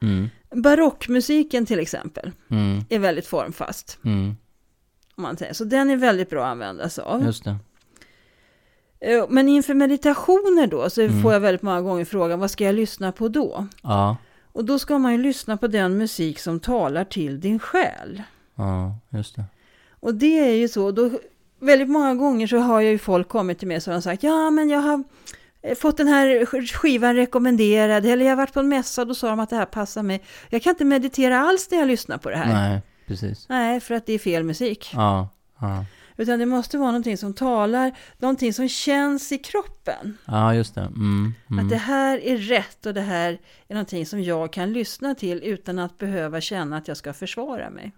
Ja. 0.01 0.07
Mm. 0.07 0.29
Barockmusiken 0.55 1.65
till 1.65 1.79
exempel 1.79 2.31
Mm. 2.51 2.83
är 2.89 2.99
väldigt 2.99 3.27
formfast. 3.27 3.99
Mm. 4.05 4.35
Om 5.15 5.21
man 5.23 5.37
säger. 5.37 5.53
Så 5.53 5.63
den 5.63 5.89
är 5.89 5.95
väldigt 5.97 6.29
bra 6.29 6.45
att 6.45 6.51
använda 6.51 6.89
sig 6.89 7.03
av. 7.03 7.23
Just 7.23 7.43
det. 7.43 7.55
Eh, 9.01 9.25
Men 9.29 9.47
inför 9.49 9.73
meditationer 9.73 10.67
då 10.67 10.89
så 10.89 11.01
Mm. 11.01 11.21
får 11.21 11.33
jag 11.33 11.39
väldigt 11.39 11.61
många 11.61 11.81
gånger 11.81 12.05
frågan 12.05 12.39
vad 12.39 12.51
ska 12.51 12.63
jag 12.63 12.75
lyssna 12.75 13.11
på 13.11 13.27
då? 13.27 13.67
Ja. 13.83 14.17
Och 14.51 14.65
då 14.65 14.79
ska 14.79 14.97
man 14.97 15.11
ju 15.11 15.17
lyssna 15.17 15.57
på 15.57 15.67
den 15.67 15.97
musik 15.97 16.39
som 16.39 16.59
talar 16.59 17.03
till 17.03 17.39
din 17.39 17.59
själ. 17.59 18.23
Ja, 18.55 18.95
just 19.09 19.35
det. 19.35 19.43
Och 19.99 20.15
det 20.15 20.39
är 20.39 20.53
ju 20.53 20.67
så, 20.67 20.91
då, 20.91 21.09
väldigt 21.59 21.89
många 21.89 22.15
gånger 22.15 22.47
så 22.47 22.57
har 22.57 22.79
ju 22.81 22.97
folk 22.97 23.27
kommit 23.29 23.59
till 23.59 23.67
mig 23.67 23.77
och 23.87 24.03
sagt 24.03 24.23
ja 24.23 24.49
men 24.49 24.69
jag 24.69 24.79
har 24.79 25.03
eh, 25.61 25.75
fått 25.75 25.97
den 25.97 26.07
här 26.07 26.45
skivan 26.65 27.15
rekommenderad 27.15 28.05
eller 28.05 28.25
jag 28.25 28.31
har 28.31 28.37
varit 28.37 28.53
på 28.53 28.59
en 28.59 28.69
mässa 28.69 29.01
och 29.01 29.07
då 29.07 29.15
sa 29.15 29.29
de 29.29 29.39
att 29.39 29.49
det 29.49 29.55
här 29.55 29.65
passar 29.65 30.03
mig. 30.03 30.23
Jag 30.49 30.61
kan 30.63 30.71
inte 30.71 30.85
meditera 30.85 31.39
alls 31.39 31.71
när 31.71 31.77
jag 31.79 31.87
lyssnar 31.87 32.17
på 32.17 32.29
det 32.29 32.35
här. 32.37 32.53
Nej, 32.53 32.69
Nej, 32.69 32.81
precis. 33.07 33.47
för 33.85 33.91
att 33.93 34.05
det 34.05 34.13
är 34.13 34.19
fel 34.19 34.43
musik. 34.43 34.91
Ja. 34.93 35.29
Ja. 35.61 35.85
Utan 36.19 36.39
det 36.39 36.45
måste 36.45 36.77
vara 36.77 36.91
någonting 36.91 37.17
som 37.17 37.33
talar, 37.33 37.97
någonting 38.17 38.53
som 38.53 38.69
känns 38.69 39.31
i 39.31 39.37
kroppen. 39.37 40.17
Ja, 40.25 40.55
just 40.55 40.75
det. 40.75 40.81
Mm. 40.81 41.33
Mm. 41.49 41.65
Att 41.65 41.69
det 41.69 41.77
här 41.77 42.17
är 42.17 42.37
rätt 42.37 42.85
och 42.85 42.93
det 42.93 43.01
här 43.01 43.39
är 43.67 43.73
någonting 43.73 44.05
som 44.05 44.23
jag 44.23 44.53
kan 44.53 44.73
lyssna 44.73 45.15
till 45.15 45.43
utan 45.43 45.79
att 45.79 45.97
behöva 45.97 46.41
känna 46.41 46.77
att 46.77 46.87
jag 46.87 46.97
ska 46.97 47.13
försvara 47.13 47.69
mig. 47.69 47.91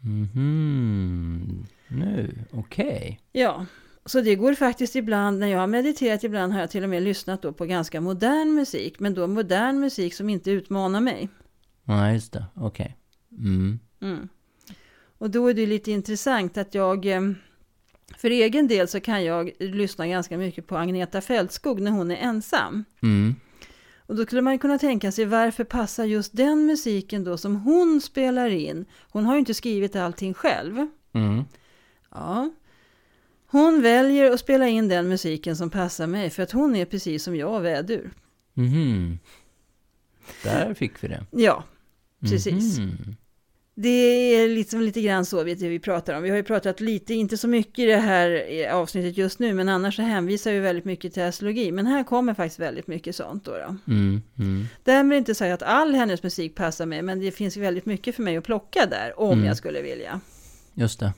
Mhm. 0.00 1.66
Nu, 1.88 2.44
okej. 2.52 3.20
Ja, 3.32 3.66
så 4.04 4.20
det 4.20 4.34
går 4.34 4.54
faktiskt 4.54 4.96
ibland, 4.96 5.38
när 5.38 5.46
jag 5.46 5.58
har 5.58 5.66
mediterat 5.66 6.24
ibland 6.24 6.52
har 6.52 6.60
jag 6.60 6.70
till 6.70 6.82
och 6.82 6.90
med 6.90 7.02
lyssnat 7.02 7.42
då 7.42 7.52
på 7.52 7.66
ganska 7.66 8.00
modern 8.00 8.54
musik, 8.54 9.00
men 9.00 9.14
då 9.14 9.26
modern 9.26 9.80
musik 9.80 10.14
som 10.14 10.28
inte 10.28 10.50
utmanar 10.50 11.00
mig. 11.00 11.28
Ja, 11.84 12.12
just 12.12 12.32
det. 12.32 12.44
Okej. 12.54 12.96
Mm. 13.38 13.78
Mm. 14.00 14.28
Och 15.18 15.30
då 15.30 15.46
är 15.46 15.54
det 15.54 15.66
lite 15.66 15.90
intressant 15.90 16.58
att 16.58 16.74
jag, 16.74 17.06
eh, 17.06 17.20
för 18.22 18.30
egen 18.30 18.68
del 18.68 18.88
så 18.88 19.00
kan 19.00 19.24
jag 19.24 19.50
lyssna 19.58 20.06
ganska 20.06 20.38
mycket 20.38 20.66
på 20.66 20.76
Agneta 20.76 21.20
Fältskog 21.20 21.80
när 21.80 21.90
hon 21.90 22.10
är 22.10 22.16
ensam. 22.16 22.84
Mm. 23.02 23.34
Och 23.96 24.16
då 24.16 24.24
skulle 24.24 24.42
man 24.42 24.58
kunna 24.58 24.78
tänka 24.78 25.12
sig 25.12 25.24
varför 25.24 25.64
passar 25.64 26.04
just 26.04 26.36
den 26.36 26.66
musiken 26.66 27.24
då 27.24 27.36
som 27.36 27.56
hon 27.56 28.00
spelar 28.00 28.48
in? 28.48 28.84
Hon 29.10 29.24
har 29.24 29.34
ju 29.34 29.38
inte 29.38 29.54
skrivit 29.54 29.96
allting 29.96 30.34
själv. 30.34 30.86
Mm. 31.12 31.44
Ja. 32.10 32.50
Hon 33.46 33.82
väljer 33.82 34.30
att 34.30 34.40
spela 34.40 34.68
in 34.68 34.88
den 34.88 35.08
musiken 35.08 35.56
som 35.56 35.70
passar 35.70 36.06
mig 36.06 36.30
för 36.30 36.42
att 36.42 36.52
hon 36.52 36.76
är 36.76 36.84
precis 36.84 37.24
som 37.24 37.36
jag 37.36 37.60
vädur. 37.60 38.10
Mhm. 38.54 39.18
Där 40.42 40.74
fick 40.74 41.04
vi 41.04 41.08
det. 41.08 41.26
Ja, 41.30 41.64
precis. 42.20 42.78
Mhm. 42.78 43.16
Det 43.74 43.88
är 43.88 44.48
liksom 44.48 44.80
lite 44.80 45.00
grann 45.00 45.24
så 45.24 45.44
vet 45.44 45.60
du, 45.60 45.68
vi 45.68 45.78
pratar 45.78 46.14
om. 46.14 46.22
Vi 46.22 46.30
har 46.30 46.36
ju 46.36 46.42
pratat 46.42 46.80
lite, 46.80 47.14
inte 47.14 47.36
så 47.36 47.48
mycket 47.48 47.78
i 47.78 47.86
det 47.86 47.96
här 47.96 48.68
avsnittet 48.72 49.16
just 49.18 49.38
nu, 49.38 49.54
men 49.54 49.68
annars 49.68 49.96
så 49.96 50.02
hänvisar 50.02 50.52
vi 50.52 50.58
väldigt 50.60 50.84
mycket 50.84 51.14
till 51.14 51.22
astrologi. 51.22 51.72
Men 51.72 51.86
här 51.86 52.04
kommer 52.04 52.34
faktiskt 52.34 52.58
väldigt 52.60 52.86
mycket 52.86 53.16
sånt 53.16 53.44
då. 53.44 53.50
då. 53.50 53.92
Mm. 53.92 54.22
Mm. 54.38 54.64
Därmed 54.84 55.18
inte 55.18 55.34
säga 55.34 55.54
att 55.54 55.62
all 55.62 55.94
hennes 55.94 56.22
musik 56.22 56.54
passar 56.54 56.86
mig, 56.86 57.02
men 57.02 57.20
det 57.20 57.30
finns 57.30 57.56
väldigt 57.56 57.86
mycket 57.86 58.14
för 58.16 58.22
mig 58.22 58.36
att 58.36 58.44
plocka 58.44 58.86
där, 58.86 59.20
om 59.20 59.32
Mm. 59.32 59.44
jag 59.44 59.56
skulle 59.56 59.82
vilja. 59.82 60.20
Just 60.74 61.00
det. 61.00 61.12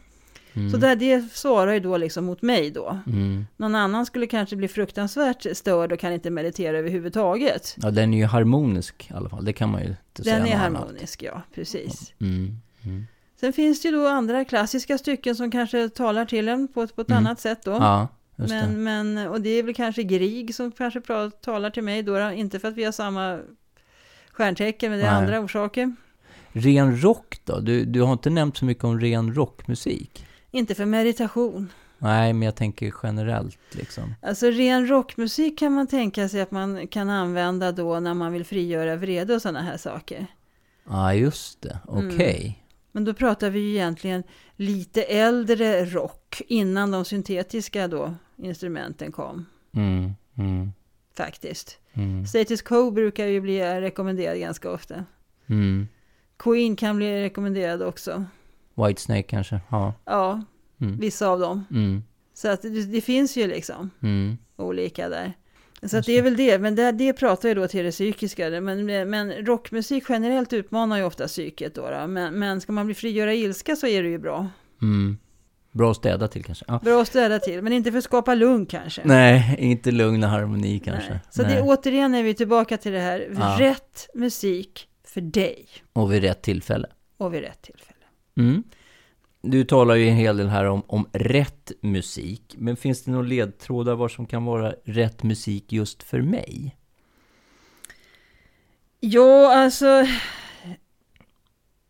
Mm. 0.57 0.71
Så 0.71 0.77
där, 0.77 0.97
det 0.97 1.33
svarar 1.33 1.73
ju 1.73 1.81
då 1.81 1.97
liksom 1.97 2.25
mot 2.25 2.43
mig 2.43 2.71
då. 2.71 2.99
Mm. 3.07 3.47
Någon 3.57 3.75
annan 3.75 4.07
skulle 4.07 4.27
kanske 4.27 4.57
bli 4.57 4.69
fruktansvärt 4.69 5.47
störd 5.57 5.93
och 5.93 5.99
kan 6.01 6.13
inte 6.13 6.31
meditera 6.31 6.79
överhuvudtaget. 6.79 7.77
Ja, 7.83 7.91
den 7.91 8.15
är 8.15 8.19
ju 8.19 8.25
harmonisk 8.25 9.11
i 9.11 9.15
alla 9.15 9.29
fall. 9.29 9.45
Det 9.45 9.53
kan 9.53 9.71
man 9.71 9.81
ju 9.83 9.89
inte 9.89 10.23
säga 10.25 10.37
Den 10.37 10.47
är 10.47 10.51
något 10.57 10.65
annat. 10.67 10.81
harmonisk, 10.83 11.23
ja, 11.23 11.43
precis. 11.55 12.15
Mm. 12.21 12.57
Mm. 12.85 13.05
Sen 13.41 13.53
finns 13.53 13.83
det 13.83 13.89
ju 13.89 13.95
då 13.95 14.07
andra 14.09 14.45
klassiska 14.45 14.99
stycken 14.99 15.37
som 15.37 15.51
kanske 15.51 15.89
talar 15.89 16.25
till 16.25 16.49
en 16.49 16.69
på, 16.69 16.83
ett- 16.83 16.97
på 16.97 17.01
ett 17.03 17.11
Mm. 17.11 17.27
annat 17.27 17.41
sätt 17.41 17.63
då. 17.65 17.71
Ja, 17.71 18.09
just 18.37 18.51
det. 18.51 18.67
men, 18.77 18.83
men, 19.15 19.29
och 19.29 19.41
det 19.41 19.49
är 19.51 19.63
väl 19.63 19.75
kanske 19.75 20.03
Grieg 20.03 20.55
som 20.55 20.73
kanske 20.73 21.01
talar 21.43 21.71
till 21.71 21.83
mig 21.85 22.03
då. 22.03 22.31
Inte 22.31 22.59
för 22.59 22.69
att 22.69 22.75
vi 22.75 22.85
har 22.85 22.93
samma 22.93 23.39
stjärntecken, 24.33 24.91
men 24.91 25.01
det 25.01 25.07
är 25.07 25.11
Nej. 25.13 25.21
andra 25.23 25.41
orsaker. 25.41 25.95
Ren 26.53 27.01
rock 27.03 27.41
då? 27.45 27.61
Du, 27.61 27.85
du 27.85 28.03
har 28.03 28.13
inte 28.13 28.31
nämnt 28.31 28.57
så 28.57 28.65
mycket 28.65 28.85
om 28.85 29.01
ren 29.01 29.35
rockmusik. 29.35 30.27
Inte 30.55 30.75
för 30.75 30.87
meditation. 30.87 31.73
Nej, 31.99 32.33
men 32.33 32.43
jag 32.43 32.55
tänker 32.55 32.95
generellt 33.03 33.59
liksom. 33.71 34.15
Alltså 34.23 34.47
ren 34.47 34.89
rockmusik 34.89 35.59
kan 35.59 35.73
man 35.73 35.87
tänka 35.87 36.29
sig 36.29 36.41
att 36.41 36.51
man 36.51 36.87
kan 36.87 37.11
använda 37.11 37.73
då 37.73 38.01
när 38.01 38.15
man 38.15 38.33
vill 38.33 38.45
frigöra 38.45 38.97
vrede 38.97 39.35
och 39.35 39.43
sådana 39.43 39.63
här 39.63 39.77
saker. 39.77 40.27
Ja, 40.89 41.15
just 41.15 41.63
det. 41.63 41.79
Mm. 41.89 42.09
Okej. 42.09 42.65
Men 42.93 43.05
då 43.05 43.15
pratar 43.15 43.51
vi 43.51 43.61
ju 43.61 43.71
egentligen 43.71 44.23
lite 44.57 45.03
äldre 45.03 45.85
rock 45.85 46.43
innan 46.47 46.91
de 46.91 47.05
syntetiska 47.05 47.89
då 47.89 48.15
instrumenten 48.37 49.13
kom. 49.13 49.47
Mm. 49.73 50.13
Mm. 50.39 50.73
Faktiskt. 51.17 51.79
Mm. 51.93 52.27
Status 52.27 52.63
Quo 52.63 52.91
brukar 52.91 53.27
ju 53.27 53.41
bli 53.41 53.81
rekommenderad 53.81 54.39
ganska 54.39 54.71
ofta. 54.71 55.05
Mm. 55.47 55.89
Queen 56.37 56.77
kan 56.77 56.97
bli 56.97 57.23
rekommenderad 57.23 57.83
också. 57.83 58.25
Whitesnake 58.75 59.23
kanske? 59.23 59.61
Ja. 59.71 59.93
Ja, 60.05 60.43
Mm. 60.81 60.97
vissa 61.01 61.29
av 61.29 61.41
dem. 61.41 61.65
Mm. 61.71 62.03
Så 62.35 62.49
att 62.49 62.63
det, 62.63 62.69
det 62.85 63.01
finns 63.01 63.37
ju 63.37 63.47
liksom 63.47 63.91
Mm. 64.03 64.37
olika 64.57 65.09
där. 65.09 65.33
Så 65.83 65.97
att 65.99 66.07
det 66.07 66.19
är 66.19 66.23
väl 66.23 66.37
det, 66.37 66.59
men 66.59 66.75
det, 66.75 66.93
det 66.93 67.13
pratar 67.13 67.49
ju 67.49 67.55
då 67.55 67.69
till 67.69 67.85
det 67.85 67.91
psykiska. 67.91 68.61
Men, 68.61 68.87
men 69.11 69.33
rockmusik 69.33 70.05
generellt 70.09 70.53
utmanar 70.53 70.97
ju 70.97 71.05
ofta 71.05 71.27
psyket 71.27 71.75
då. 71.75 71.91
då. 71.91 72.07
Men, 72.07 72.39
men 72.39 72.61
ska 72.61 72.73
man 72.73 72.87
bli 72.87 72.95
frigöra 72.95 73.35
ilska 73.35 73.77
så 73.77 73.87
är 73.87 74.03
det 74.03 74.09
ju 74.09 74.19
bra. 74.19 74.49
Mm. 74.83 75.19
Bra 75.73 75.91
att 75.91 75.97
städa 75.97 76.29
till 76.29 76.45
kanske? 76.45 76.65
Ja. 76.69 76.81
Bra 76.85 77.03
att 77.03 77.09
städa 77.09 77.39
till, 77.39 77.63
men 77.63 77.73
inte 77.73 77.91
för 77.91 77.99
att 77.99 78.05
skapa 78.05 78.35
lugn 78.35 78.67
kanske. 78.67 79.03
Nej, 79.05 79.57
inte 79.59 79.91
lugn 79.91 80.25
och 80.25 80.31
harmoni 80.31 80.79
kanske. 80.79 81.11
Nej. 81.11 81.21
Så 81.31 81.43
Nej. 81.43 81.55
det 81.55 81.63
återigen 81.63 82.15
är 82.15 82.23
vi 82.23 82.35
tillbaka 82.35 82.77
till 82.77 82.93
det 82.93 83.01
här. 83.01 83.29
Ja. 83.39 83.57
Rätt 83.61 84.09
musik 84.15 84.89
för 85.05 85.21
dig 85.21 85.67
Och 85.93 86.13
vid 86.13 86.23
rätt 86.23 86.43
tillfälle. 86.43 86.89
och 87.17 87.35
vid 87.35 87.41
rätt 87.41 87.63
tillfälle. 87.63 87.94
Mm. 88.37 88.63
Du 89.43 89.65
talar 89.65 89.95
ju 89.95 90.09
en 90.09 90.17
hel 90.17 90.37
del 90.37 90.49
här 90.49 90.65
om, 90.65 90.83
om 90.87 91.09
rätt 91.13 91.73
musik. 91.81 92.55
Men 92.59 92.77
finns 92.77 93.03
det 93.03 93.11
några 93.11 93.27
ledtrådar 93.27 93.95
vad 93.95 94.11
som 94.11 94.27
kan 94.27 94.45
vara 94.45 94.75
rätt 94.85 95.23
musik 95.23 95.73
just 95.73 96.03
för 96.03 96.21
mig? 96.23 96.77
Ja, 99.01 99.55
alltså. 99.57 100.07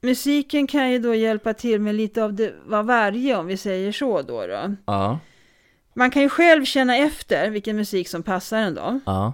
Musiken 0.01 0.67
kan 0.67 0.91
ju 0.91 0.99
då 0.99 1.15
hjälpa 1.15 1.55
till 1.55 1.81
med 1.81 1.95
lite 1.95 2.25
av 2.25 2.35
det 2.35 2.55
var 2.67 2.83
varje 2.83 3.37
om 3.37 3.47
vi 3.47 3.57
säger 3.57 3.93
så 3.93 4.23
då. 4.23 4.47
då. 4.47 4.75
Ja, 4.87 5.19
Man 5.95 6.11
kan 6.11 6.23
ju 6.23 6.29
själv 6.29 6.65
känna 6.65 6.97
efter 6.97 7.51
vilken 7.51 7.77
musik 7.77 8.09
som 8.09 8.23
passar 8.23 8.59
en 8.59 8.75
då. 8.75 9.01
ja, 9.07 9.33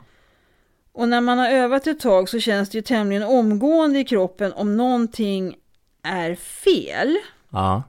Och 0.92 1.09
när 1.09 1.20
man 1.20 1.38
har 1.38 1.49
övat 1.49 1.87
ett 1.87 2.01
tag 2.01 2.29
så 2.29 2.40
känns 2.40 2.70
det 2.70 2.79
ju 2.79 2.83
tämligen 2.83 3.23
omgående 3.23 3.99
i 3.99 4.05
kroppen 4.05 4.53
om 4.53 4.77
någonting 4.77 5.57
är 6.03 6.35
fel. 6.35 7.17
ja. 7.51 7.83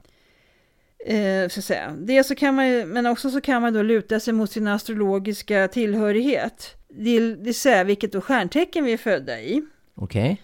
Eh, 1.06 1.48
så 1.48 1.60
att 1.60 1.64
säga. 1.64 1.90
Det 1.98 2.24
så 2.24 2.34
kan 2.34 2.54
man 2.54 2.88
men 2.88 3.06
också 3.06 3.30
så 3.30 3.40
kan 3.40 3.62
man 3.62 3.72
då 3.72 3.82
luta 3.82 4.20
sig 4.20 4.34
mot 4.34 4.50
sin 4.50 4.66
astrologiska 4.68 5.68
tillhörighet. 5.68 6.76
Det, 6.88 7.20
det 7.20 7.44
vill 7.44 7.54
säga 7.54 7.84
vilket 7.84 8.12
då 8.12 8.20
stjärntecken 8.20 8.84
vi 8.84 8.92
är 8.92 8.96
födda 8.96 9.40
i. 9.40 9.62
Okej. 9.94 10.40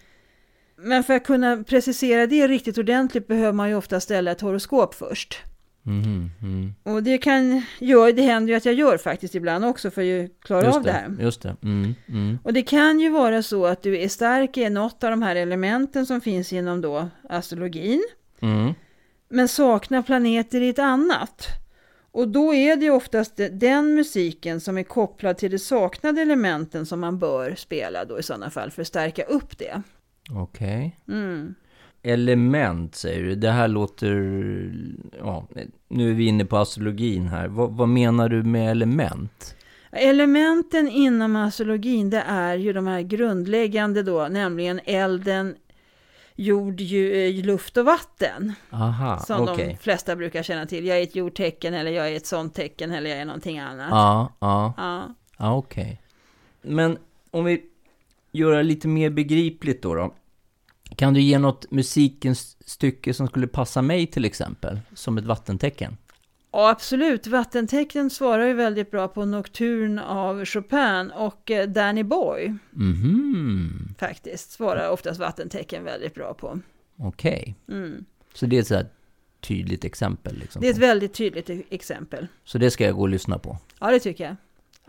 Men 0.76 1.04
för 1.04 1.14
att 1.14 1.24
kunna 1.24 1.64
precisera 1.64 2.26
det 2.26 2.48
riktigt 2.48 2.78
ordentligt 2.78 3.26
behöver 3.26 3.52
man 3.52 3.68
ju 3.68 3.74
ofta 3.74 4.00
ställa 4.00 4.30
ett 4.30 4.40
horoskop 4.40 4.94
först. 4.94 5.38
Mm. 5.88 6.74
Och 6.82 7.02
det 7.02 7.18
kan 7.18 7.62
gör, 7.78 8.12
det 8.12 8.22
händer 8.22 8.52
ju 8.52 8.56
att 8.56 8.64
jag 8.64 8.74
gör 8.74 8.98
faktiskt 8.98 9.34
ibland 9.34 9.64
också 9.64 9.90
för 9.90 10.24
att 10.24 10.30
klara 10.40 10.64
Just 10.64 10.76
av 10.76 10.82
det 10.82 10.92
här. 10.92 11.16
Just 11.20 11.42
det. 11.42 11.56
Mm, 11.62 11.94
mm. 12.08 12.38
Och 12.44 12.52
det 12.52 12.62
kan 12.62 13.00
ju 13.00 13.10
vara 13.10 13.42
så 13.42 13.66
att 13.66 13.82
du 13.82 13.98
är 13.98 14.08
stark 14.08 14.56
i 14.56 14.70
något 14.70 15.04
av 15.04 15.10
de 15.10 15.22
här 15.22 15.36
elementen 15.36 16.06
som 16.06 16.20
finns 16.20 16.52
inom 16.52 16.80
då 16.80 17.08
astrologin. 17.28 18.02
Mm. 18.40 18.74
Men 19.28 19.48
saknar 19.48 20.02
planeter 20.02 20.60
i 20.60 20.68
ett 20.68 20.78
annat. 20.78 21.46
Och 22.10 22.28
då 22.28 22.54
är 22.54 22.76
det 22.76 22.84
ju 22.84 22.90
oftast 22.90 23.40
den 23.52 23.94
musiken 23.94 24.60
som 24.60 24.78
är 24.78 24.82
kopplad 24.82 25.38
till 25.38 25.50
de 25.50 25.58
saknade 25.58 26.22
elementen 26.22 26.86
som 26.86 27.00
man 27.00 27.18
bör 27.18 27.54
spela 27.54 28.04
då 28.04 28.18
i 28.18 28.22
sådana 28.22 28.50
fall 28.50 28.70
för 28.70 28.82
att 28.82 28.88
stärka 28.88 29.22
upp 29.22 29.58
det. 29.58 29.82
Okej. 30.30 30.98
Mm. 31.08 31.54
Element 32.02 32.94
säger 32.94 33.22
du. 33.22 33.34
Det 33.34 33.50
här 33.50 33.68
låter... 33.68 34.14
Ja, 35.18 35.46
nu 35.88 36.10
är 36.10 36.14
vi 36.14 36.26
inne 36.26 36.44
på 36.44 36.56
astrologin 36.56 37.26
här. 37.26 37.48
Vad, 37.48 37.72
vad 37.72 37.88
menar 37.88 38.28
du 38.28 38.42
med 38.42 38.70
element? 38.70 39.54
Elementen 39.92 40.88
inom 40.88 41.36
astrologin 41.36 42.10
det 42.10 42.24
är 42.26 42.56
ju 42.56 42.72
de 42.72 42.86
här 42.86 43.00
grundläggande 43.00 44.02
då, 44.02 44.28
nämligen 44.28 44.80
elden, 44.84 45.56
jord, 46.34 46.80
ju, 46.80 47.32
luft 47.42 47.76
och 47.76 47.84
vatten. 47.84 48.52
Aha, 48.70 49.18
Som 49.18 49.48
okej. 49.48 49.68
de 49.68 49.76
flesta 49.76 50.16
brukar 50.16 50.42
känna 50.42 50.66
till. 50.66 50.86
Jag 50.86 50.98
är 50.98 51.02
ett 51.02 51.16
jordtecken 51.16 51.74
eller 51.74 51.90
jag 51.90 52.08
är 52.12 52.16
ett 52.16 52.26
sånt 52.26 52.54
tecken 52.54 52.92
eller 52.92 53.10
jag 53.10 53.18
är 53.18 53.24
någonting 53.24 53.58
annat. 53.58 53.88
Ja, 53.90 54.32
ja. 54.38 54.74
Ja. 54.76 55.14
Ja, 55.38 55.56
okej. 55.56 56.00
Men 56.62 56.98
om 57.30 57.44
vi 57.44 57.62
gör 58.32 58.56
det 58.56 58.62
lite 58.62 58.88
mer 58.88 59.10
begripligt 59.10 59.82
då, 59.82 59.94
då. 59.94 60.14
Kan 60.98 61.14
du 61.14 61.20
ge 61.20 61.38
något 61.38 61.70
musikens 61.70 62.56
stycke 62.60 63.14
som 63.14 63.26
skulle 63.26 63.46
passa 63.46 63.82
mig 63.82 64.06
till 64.06 64.24
exempel? 64.24 64.80
Som 64.94 65.18
ett 65.18 65.24
vattentecken? 65.24 65.96
Ja, 66.52 66.70
absolut. 66.70 67.26
Vattentecknen 67.26 68.10
svarar 68.10 68.46
ju 68.46 68.52
väldigt 68.54 68.90
bra 68.90 69.08
på 69.08 69.24
Nocturne 69.24 70.04
av 70.04 70.44
Chopin 70.44 71.10
och 71.16 71.50
eh, 71.50 71.68
Danny 71.68 72.02
Boy 72.02 72.54
Mhm, 72.70 73.94
faktiskt 73.98 74.50
svarar 74.52 74.90
oftast 74.90 75.20
vattentecken 75.20 75.84
väldigt 75.84 76.14
bra 76.14 76.34
på. 76.34 76.60
okej. 76.96 77.54
Mm. 77.68 78.04
Så 78.34 78.46
det 78.46 78.56
är 78.56 78.60
ett 78.60 78.66
sådär 78.66 78.86
tydligt 79.40 79.84
exempel 79.84 80.38
liksom. 80.38 80.62
Det 80.62 80.68
är 80.68 80.72
ett 80.72 80.78
väldigt 80.78 81.14
tydligt 81.14 81.50
e- 81.50 81.62
exempel. 81.70 82.26
Så 82.44 82.58
det 82.58 82.70
ska 82.70 82.84
jag 82.84 82.94
gå 82.94 83.00
och 83.02 83.08
lyssna 83.08 83.38
på. 83.38 83.58
Ja, 83.80 83.90
det 83.90 84.00
tycker 84.00 84.24
jag. 84.24 84.36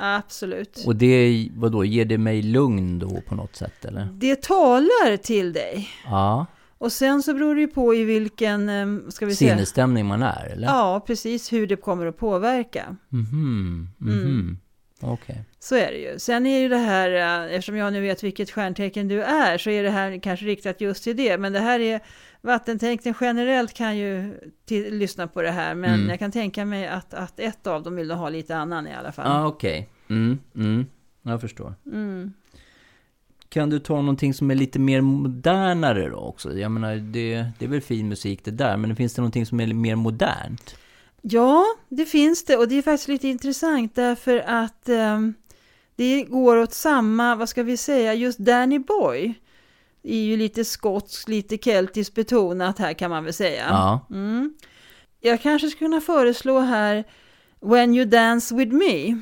Absolut. 0.02 0.84
Och 0.86 0.96
det, 0.96 1.50
vadå, 1.56 1.86
ger 1.86 2.06
det 2.06 2.18
mig 2.18 2.42
lugn 2.42 3.00
då 3.00 3.22
på 3.22 3.36
något 3.36 3.56
sätt 3.56 3.86
eller? 3.86 4.08
Det 4.14 4.42
talar 4.42 5.18
till 5.18 5.54
dig. 5.54 5.90
Ja, 6.06 6.46
Och 6.78 6.92
sen 6.92 7.24
så 7.24 7.34
beror 7.34 7.56
det 7.56 7.62
ju 7.62 7.68
på 7.68 7.96
i 7.96 8.04
vilken, 8.04 8.70
eh, 8.70 9.10
ska 9.10 9.26
vi 9.26 9.36
säga, 9.36 9.52
sinnesstämning 9.54 10.06
man 10.06 10.24
är 10.24 10.50
eller? 10.54 10.68
ja 10.68 11.04
precis 11.08 11.54
hur 11.54 11.68
det 11.68 11.76
kommer 11.76 12.06
att 12.06 12.18
påverka. 12.18 12.96
Mhm, 13.10 13.90
mhm. 13.98 14.14
Mm. 14.22 14.58
Okej. 15.02 15.44
Så 15.60 15.76
är 15.76 15.92
det 15.92 15.98
ju. 15.98 16.20
Sen 16.20 16.46
är 16.46 16.60
ju 16.60 16.70
det 16.70 16.78
här, 16.78 17.12
eh, 17.46 17.56
eftersom 17.56 17.76
jag 17.76 17.94
nu 17.94 18.02
vet 18.02 18.24
vilket 18.24 18.52
stjärntecken 18.52 19.08
du 19.08 19.24
är, 19.24 19.58
så 19.58 19.70
är 19.70 19.84
det 19.84 19.90
här 19.90 20.20
kanske 20.20 20.46
riktat 20.46 20.82
just 20.82 21.04
till 21.04 21.18
det. 21.18 21.38
Men 21.38 21.54
det 21.54 21.60
här 21.60 21.80
är, 21.80 22.00
vattentecknen 22.42 23.14
generellt 23.22 23.74
kan 23.74 23.98
ju 23.98 24.40
till, 24.66 24.98
lyssna 24.98 25.28
på 25.28 25.42
det 25.42 25.52
här. 25.52 25.76
Men 25.76 25.94
Mm. 25.94 26.10
jag 26.10 26.20
kan 26.20 26.32
tänka 26.32 26.66
mig 26.66 26.88
att, 26.88 27.14
att 27.14 27.40
ett 27.40 27.68
av 27.68 27.84
dem 27.84 27.96
vill 27.96 28.12
ha 28.12 28.30
lite 28.30 28.56
annan 28.58 28.88
i 28.88 28.94
alla 28.94 29.12
fall. 29.12 29.26
Ja, 29.28 29.48
okej. 29.48 29.90
Mm, 30.10 30.40
mm. 30.56 30.86
Jag 31.22 31.42
förstår. 31.42 31.74
Mm. 31.86 32.34
kan 33.50 33.70
du 33.70 33.80
ta 33.80 33.96
någonting 33.96 34.34
som 34.34 34.52
är 34.52 34.56
lite 34.56 34.80
mer 34.80 35.02
modernare 35.02 36.10
då 36.10 36.18
också? 36.18 36.58
Jag 36.58 36.72
menar, 36.72 36.96
det, 36.96 37.46
det 37.60 37.66
är 37.66 37.70
väl 37.70 37.82
fin 37.82 38.10
musik 38.10 38.44
det 38.44 38.52
där, 38.52 38.78
men 38.78 38.96
finns 38.96 39.14
det 39.14 39.22
någonting 39.22 39.46
som 39.46 39.60
är 39.60 39.74
mer 39.74 39.96
modernt? 39.96 40.76
Ja, 41.22 41.66
det 41.90 42.06
finns 42.06 42.46
det 42.46 42.58
och 42.58 42.68
det 42.68 42.76
är 42.76 42.82
faktiskt 42.82 43.08
lite 43.08 43.28
intressant 43.28 43.96
därför 43.96 44.38
att 44.48 44.90
eh, 44.90 45.20
det 45.96 46.24
går 46.24 46.58
åt 46.58 46.74
samma, 46.74 47.36
vad 47.36 47.50
ska 47.50 47.64
vi 47.64 47.78
säga, 47.78 48.14
just 48.14 48.40
Danny 48.40 48.80
Boy 48.80 49.34
är 50.04 50.22
ju 50.24 50.38
lite 50.38 50.66
skotsk, 50.66 51.28
lite 51.28 51.58
keltiskt 51.58 52.16
betonat 52.16 52.80
här 52.80 52.94
kan 52.94 53.10
man 53.10 53.24
väl 53.24 53.34
säga. 53.34 53.66
Ja. 53.70 54.06
Mm. 54.10 54.54
Jag 55.22 55.42
kanske 55.42 55.70
skulle 55.70 55.90
kunna 55.90 56.02
föreslå 56.02 56.60
här 56.60 57.04
When 57.62 57.96
You 57.96 58.06
Dance 58.06 58.56
With 58.56 58.74
Me 58.74 59.22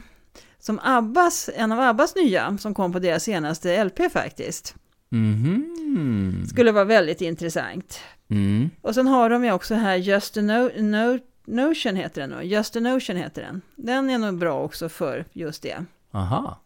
som 0.60 0.80
Abbas, 0.84 1.50
en 1.56 1.72
av 1.72 1.80
Abbas 1.80 2.16
nya 2.16 2.58
som 2.58 2.74
kom 2.74 2.94
på 2.94 3.00
deras 3.00 3.24
senaste 3.24 3.84
LP 3.84 4.10
faktiskt. 4.12 4.76
Mhm. 5.10 6.46
Skulle 6.50 6.72
vara 6.72 6.86
väldigt 6.86 7.22
intressant. 7.22 8.00
Mm. 8.30 8.70
Och 8.82 8.96
sen 8.96 9.08
har 9.08 9.30
de 9.30 9.46
ju 9.46 9.52
också 9.52 9.76
här 9.76 9.96
Just 9.96 10.38
a 10.38 10.42
no, 10.42 10.82
no, 10.82 11.20
Notion 11.46 11.96
heter 11.96 12.28
den. 12.28 12.50
Just 12.50 12.76
a 12.76 12.80
Notion 12.80 13.16
heter 13.16 13.42
den. 13.42 13.62
Den 13.76 14.10
är 14.10 14.18
nog 14.18 14.38
bra 14.38 14.64
också 14.64 14.90
för 14.90 15.26
just 15.34 15.64
det. 15.64 15.86
Aha. 16.12 16.60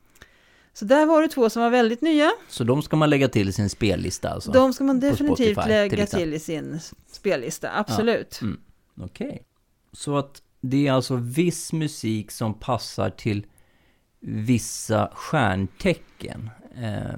Så 0.74 0.86
där 0.86 1.06
var 1.06 1.22
det 1.22 1.28
två 1.28 1.50
som 1.50 1.62
var 1.62 1.70
väldigt 1.70 2.02
nya. 2.02 2.32
Så 2.50 2.64
de 2.64 2.82
ska 2.82 2.96
man 2.96 3.10
lägga 3.10 3.30
till 3.30 3.50
i 3.50 3.52
sin 3.52 3.70
spellista 3.70 4.30
alltså? 4.30 4.52
De 4.52 4.74
ska 4.74 4.84
man 4.84 5.00
definitivt 5.00 5.54
Spotify, 5.56 5.70
lägga 5.70 6.06
till 6.06 6.20
till 6.20 6.34
i 6.34 6.40
sin 6.40 6.80
spellista, 7.12 7.70
absolut. 7.78 8.42
Mm. 8.42 8.60
Okej. 9.02 9.44
Så 9.94 10.18
att 10.18 10.42
det 10.62 10.88
är 10.88 10.92
alltså 10.92 11.16
viss 11.16 11.74
musik 11.74 12.32
som 12.32 12.54
passar 12.54 13.10
till 13.10 13.46
vissa 14.20 15.12
stjärntecken. 15.14 16.50
Eh, 16.76 17.16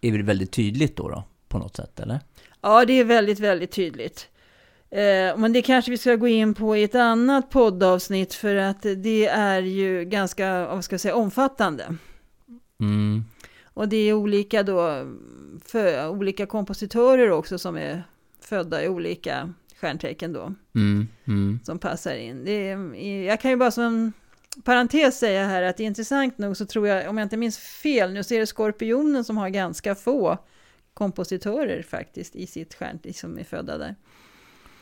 är 0.00 0.18
det 0.18 0.22
väldigt 0.22 0.52
tydligt 0.52 0.96
då, 0.96 1.08
då? 1.08 1.24
På 1.48 1.58
något 1.58 1.76
sätt, 1.76 2.00
eller? 2.00 2.20
Ja, 2.60 2.84
det 2.84 2.92
är 2.92 3.04
väldigt, 3.04 3.40
väldigt 3.40 3.72
tydligt. 3.72 4.28
Eh, 4.90 5.36
men 5.36 5.52
det 5.52 5.62
kanske 5.62 5.90
vi 5.90 5.98
ska 5.98 6.16
gå 6.16 6.28
in 6.28 6.54
på 6.54 6.76
i 6.76 6.82
ett 6.82 6.94
annat 6.94 7.50
poddavsnitt 7.50 8.34
för 8.34 8.56
att 8.56 8.82
det 8.82 9.26
är 9.26 9.62
ju 9.62 10.04
ganska, 10.04 10.66
vad 10.66 10.84
ska 10.84 10.94
jag 10.94 11.00
säga, 11.00 11.14
omfattande. 11.14 11.96
Mm. 12.82 13.24
Och 13.64 13.88
det 13.88 13.96
är 13.96 14.12
olika 14.12 14.62
då, 14.62 15.06
för, 15.64 16.08
olika 16.08 16.46
kompositörer 16.46 17.30
också 17.30 17.58
som 17.58 17.76
är 17.76 18.02
födda 18.40 18.84
i 18.84 18.88
olika 18.88 19.52
stjärntecken 19.80 20.32
då, 20.32 20.54
Mm. 20.74 21.08
Mm. 21.24 21.60
som 21.64 21.78
passar 21.78 22.14
in. 22.14 22.44
Det 22.44 22.50
är, 22.70 22.94
jag 23.26 23.40
kan 23.40 23.50
ju 23.50 23.56
bara 23.56 23.70
som 23.70 24.12
parentes 24.64 25.18
säga 25.18 25.46
här 25.46 25.62
att 25.62 25.80
intressant 25.80 26.38
nog 26.38 26.56
så 26.56 26.66
tror 26.66 26.88
jag, 26.88 27.08
om 27.10 27.18
jag 27.18 27.24
inte 27.24 27.36
minns 27.36 27.58
fel, 27.58 28.12
nu 28.12 28.24
så 28.24 28.34
är 28.34 28.40
det 28.40 28.46
Skorpionen 28.46 29.24
som 29.24 29.36
har 29.36 29.48
ganska 29.48 29.94
få 29.94 30.38
kompositörer 30.94 31.82
faktiskt 31.82 32.36
i 32.36 32.46
sitt 32.46 32.74
stjärntecken 32.74 33.14
som 33.14 33.38
är 33.38 33.44
födda 33.44 33.78
där. 33.78 33.94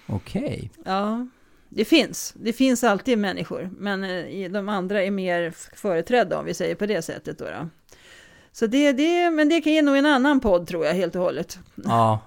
Okej. 0.06 0.70
Ja, 0.84 1.28
det 1.68 1.84
finns. 1.84 2.34
Det 2.36 2.52
finns 2.52 2.84
alltid 2.84 3.18
människor, 3.18 3.70
men 3.78 4.04
eh, 4.04 4.50
de 4.50 4.68
andra 4.68 5.02
är 5.02 5.10
mer 5.10 5.50
företrädda 5.76 6.38
om 6.38 6.44
vi 6.44 6.54
säger 6.54 6.74
på 6.74 6.86
det 6.86 7.02
sättet. 7.02 7.38
Då, 7.38 7.44
då. 7.44 7.68
Så 8.52 8.66
det, 8.66 8.92
det, 8.92 9.30
men 9.30 9.48
det 9.48 9.60
kan 9.60 9.72
ge 9.72 9.82
nog 9.82 9.96
en 9.96 10.06
annan 10.06 10.40
podd 10.40 10.66
tror 10.66 10.86
jag 10.86 10.94
helt 10.94 11.14
och 11.16 11.22
hållet. 11.22 11.58
Ja, 11.74 12.20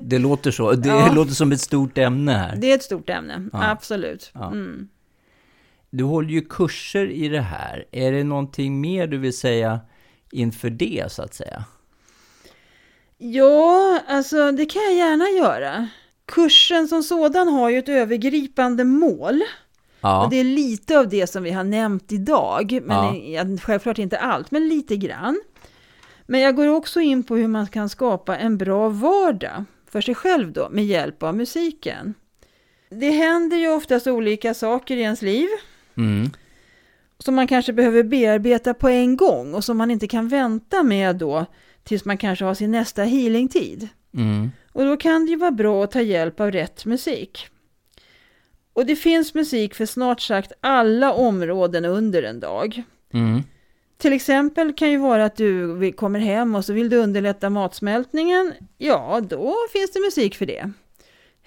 det 0.00 0.18
låter 0.18 0.50
så. 0.50 0.72
Det 0.72 0.88
Ja. 0.88 1.12
låter 1.12 1.32
som 1.32 1.52
ett 1.52 1.60
stort 1.60 1.98
ämne 1.98 2.32
här. 2.32 2.56
Det 2.56 2.70
är 2.70 2.74
ett 2.74 2.82
stort 2.82 3.10
ämne, 3.10 3.48
Ja. 3.52 3.70
absolut. 3.70 4.30
Ja. 4.34 4.46
Mm. 4.46 4.88
Du 5.90 6.04
håller 6.04 6.28
ju 6.30 6.40
kurser 6.40 7.10
i 7.10 7.28
det 7.28 7.40
här. 7.40 7.84
Är 7.92 8.12
det 8.12 8.24
någonting 8.24 8.80
mer 8.80 9.06
du 9.06 9.18
vill 9.18 9.36
säga 9.36 9.80
inför 10.32 10.70
det, 10.70 11.04
så 11.12 11.22
att 11.22 11.34
säga? 11.34 11.64
Ja, 13.18 14.00
alltså 14.08 14.52
det 14.52 14.66
kan 14.66 14.82
jag 14.82 14.94
gärna 14.94 15.28
göra. 15.28 15.88
Kursen 16.26 16.88
som 16.88 17.02
sådan 17.02 17.48
har 17.48 17.70
ju 17.70 17.78
ett 17.78 17.88
övergripande 17.88 18.84
mål. 18.84 19.42
Ja. 20.00 20.24
Och 20.24 20.30
det 20.30 20.36
är 20.40 20.44
lite 20.44 20.98
av 20.98 21.08
det 21.08 21.26
som 21.26 21.42
vi 21.42 21.50
har 21.50 21.64
nämnt 21.64 22.12
idag. 22.12 22.80
Men 22.84 23.30
Ja. 23.32 23.44
självklart 23.62 23.98
inte 23.98 24.18
allt, 24.18 24.50
men 24.50 24.68
lite 24.68 24.96
grann. 24.96 25.40
Men 26.30 26.40
jag 26.40 26.56
går 26.56 26.66
också 26.68 27.00
in 27.00 27.22
på 27.22 27.36
hur 27.36 27.48
man 27.48 27.66
kan 27.66 27.88
skapa 27.88 28.36
en 28.36 28.58
bra 28.58 28.88
vardag 28.88 29.64
för 29.86 30.00
sig 30.00 30.14
själv 30.14 30.52
då, 30.52 30.68
med 30.70 30.86
hjälp 30.86 31.22
av 31.22 31.36
musiken. 31.36 32.14
Det 32.88 33.10
händer 33.10 33.56
ju 33.56 33.68
oftast 33.68 34.06
olika 34.06 34.54
saker 34.54 34.96
i 34.96 35.00
ens 35.00 35.22
liv 35.22 35.48
Mm. 35.94 36.30
som 37.18 37.34
man 37.34 37.46
kanske 37.46 37.72
behöver 37.72 38.02
bearbeta 38.02 38.74
på 38.74 38.88
en 38.88 39.16
gång 39.16 39.54
och 39.54 39.64
som 39.64 39.76
man 39.76 39.90
inte 39.90 40.08
kan 40.08 40.28
vänta 40.28 40.82
med 40.82 41.16
då 41.16 41.46
tills 41.84 42.04
man 42.04 42.18
kanske 42.18 42.44
har 42.44 42.54
sin 42.54 42.70
nästa 42.70 43.02
healingtid. 43.02 43.88
Mm. 44.14 44.50
Och 44.72 44.84
då 44.84 44.96
kan 44.96 45.24
det 45.26 45.30
ju 45.30 45.36
vara 45.36 45.50
bra 45.50 45.84
att 45.84 45.90
ta 45.90 46.00
hjälp 46.00 46.40
av 46.40 46.50
rätt 46.50 46.84
musik. 46.84 47.48
Och 48.72 48.86
det 48.86 48.96
finns 48.96 49.34
musik 49.34 49.74
för 49.74 49.86
snart 49.86 50.20
sagt 50.20 50.52
alla 50.60 51.12
områden 51.12 51.84
under 51.84 52.22
en 52.22 52.40
dag. 52.40 52.82
Mm. 53.12 53.42
Till 54.00 54.12
exempel 54.12 54.72
kan 54.72 54.90
ju 54.90 54.98
vara 54.98 55.24
att 55.24 55.36
du 55.36 55.92
kommer 55.92 56.18
hem 56.20 56.54
och 56.54 56.64
så 56.64 56.72
vill 56.72 56.88
du 56.88 56.96
underlätta 56.96 57.50
matsmältningen. 57.50 58.52
Ja, 58.78 59.20
då 59.30 59.56
finns 59.72 59.90
det 59.92 60.00
musik 60.00 60.34
för 60.34 60.46
det. 60.46 60.70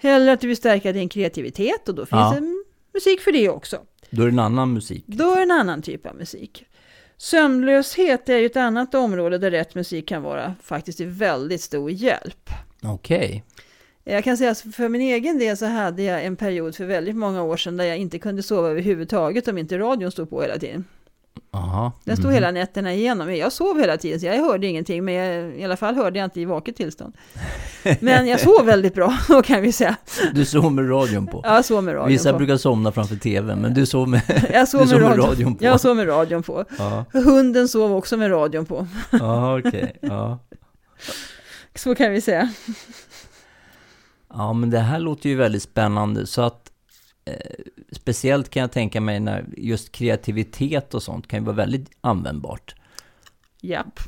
Eller 0.00 0.32
att 0.32 0.40
du 0.40 0.46
vill 0.48 0.56
stärka 0.56 0.92
din 0.92 1.08
kreativitet 1.08 1.88
och 1.88 1.94
då 1.94 2.06
finns 2.06 2.20
Ja. 2.20 2.34
det 2.40 2.64
musik 2.94 3.20
för 3.20 3.32
det 3.32 3.48
också. 3.48 3.80
Då 4.10 4.22
är 4.22 4.26
det 4.26 4.32
en 4.32 4.38
annan 4.38 4.72
musik. 4.72 5.04
Då 5.06 5.30
är 5.32 5.36
det 5.36 5.42
en 5.42 5.50
annan 5.50 5.82
typ 5.82 6.06
av 6.06 6.16
musik. 6.16 6.64
Sömnlöshet 7.16 8.28
är 8.28 8.36
ju 8.38 8.46
ett 8.46 8.56
annat 8.56 8.94
område 8.94 9.38
där 9.38 9.50
rätt 9.50 9.74
musik 9.74 10.08
kan 10.08 10.22
vara 10.22 10.54
faktiskt 10.62 10.98
till 10.98 11.06
väldigt 11.08 11.60
stor 11.60 11.90
hjälp. 11.90 12.50
Okej. 12.82 13.44
Jag 14.04 14.24
kan 14.24 14.36
säga 14.36 14.50
att 14.50 14.60
för 14.60 14.88
min 14.88 15.00
egen 15.00 15.38
del 15.38 15.56
så 15.56 15.66
hade 15.66 16.02
jag 16.02 16.24
en 16.24 16.36
period 16.36 16.74
för 16.76 16.84
väldigt 16.84 17.16
många 17.16 17.42
år 17.42 17.56
sedan 17.56 17.76
där 17.76 17.84
jag 17.84 17.98
inte 17.98 18.18
kunde 18.18 18.42
sova 18.42 18.68
överhuvudtaget 18.68 19.48
om 19.48 19.58
inte 19.58 19.78
radion 19.78 20.10
stod 20.12 20.30
på 20.30 20.42
hela 20.42 20.58
tiden. 20.58 20.84
Aha. 21.50 21.92
Den 22.04 22.16
stod 22.16 22.26
Mhm. 22.26 22.34
hela 22.34 22.50
nätterna 22.50 22.94
igenom. 22.94 23.36
Jag 23.36 23.52
sov 23.52 23.78
hela 23.80 23.96
tiden 23.96 24.20
så 24.20 24.26
jag 24.26 24.36
hörde 24.36 24.66
ingenting, 24.66 25.04
men 25.04 25.14
jag, 25.14 25.56
i 25.58 25.64
alla 25.64 25.76
fall 25.76 25.94
hörde 25.94 26.18
jag 26.18 26.26
inte 26.26 26.40
i 26.40 26.44
vaket 26.44 26.76
tillstånd. 26.76 27.16
Men 28.00 28.26
jag 28.26 28.40
sov 28.40 28.66
väldigt 28.66 28.94
bra, 28.94 29.18
då 29.28 29.42
kan 29.42 29.62
vi 29.62 29.72
säga. 29.72 29.96
Du 30.34 30.44
sov 30.44 30.72
med 30.72 30.90
radion 30.90 31.26
på. 31.26 31.40
Jag 31.44 31.64
sov 31.64 31.84
med 31.84 31.94
radion 31.94 32.08
Vissa 32.08 32.32
på. 32.32 32.38
brukar 32.38 32.56
somna 32.56 32.92
framför 32.92 33.16
tvn, 33.16 33.58
men 33.60 33.74
du 33.74 33.86
sov 33.86 34.08
med... 34.08 34.20
Jag 34.52 34.68
sov 34.68 34.80
med, 34.80 34.88
sov 34.88 35.00
med 35.00 35.08
radion. 35.10 35.26
radion 35.26 35.54
på. 35.56 35.64
Jag 35.64 35.80
sov 35.80 35.96
med 35.96 36.08
radion 36.08 36.42
på. 36.42 36.64
Ja, 36.78 37.04
Hunden 37.12 37.68
sov 37.68 37.92
också 37.94 38.16
med 38.16 38.30
radion 38.30 38.66
på. 38.66 38.86
ja 39.10 39.58
okej. 39.58 39.96
Ja. 40.00 40.38
Så 41.74 41.94
kan 41.94 42.12
vi 42.12 42.20
säga. 42.20 42.52
ja, 44.34 44.52
men 44.52 44.70
det 44.70 44.78
här 44.78 44.98
låter 44.98 45.28
ju 45.28 45.36
väldigt 45.36 45.62
spännande. 45.62 46.26
Så 46.26 46.42
att 46.42 46.70
eh, 47.24 47.32
speciellt 48.04 48.50
kan 48.50 48.60
jag 48.60 48.72
tänka 48.72 49.00
mig 49.00 49.20
när 49.20 49.44
just 49.56 49.92
kreativitet 49.92 50.94
och 50.94 51.02
sånt 51.02 51.28
kan 51.28 51.38
ju 51.38 51.44
vara 51.44 51.56
väldigt 51.56 51.90
användbart. 52.00 52.74
Japp. 53.60 54.00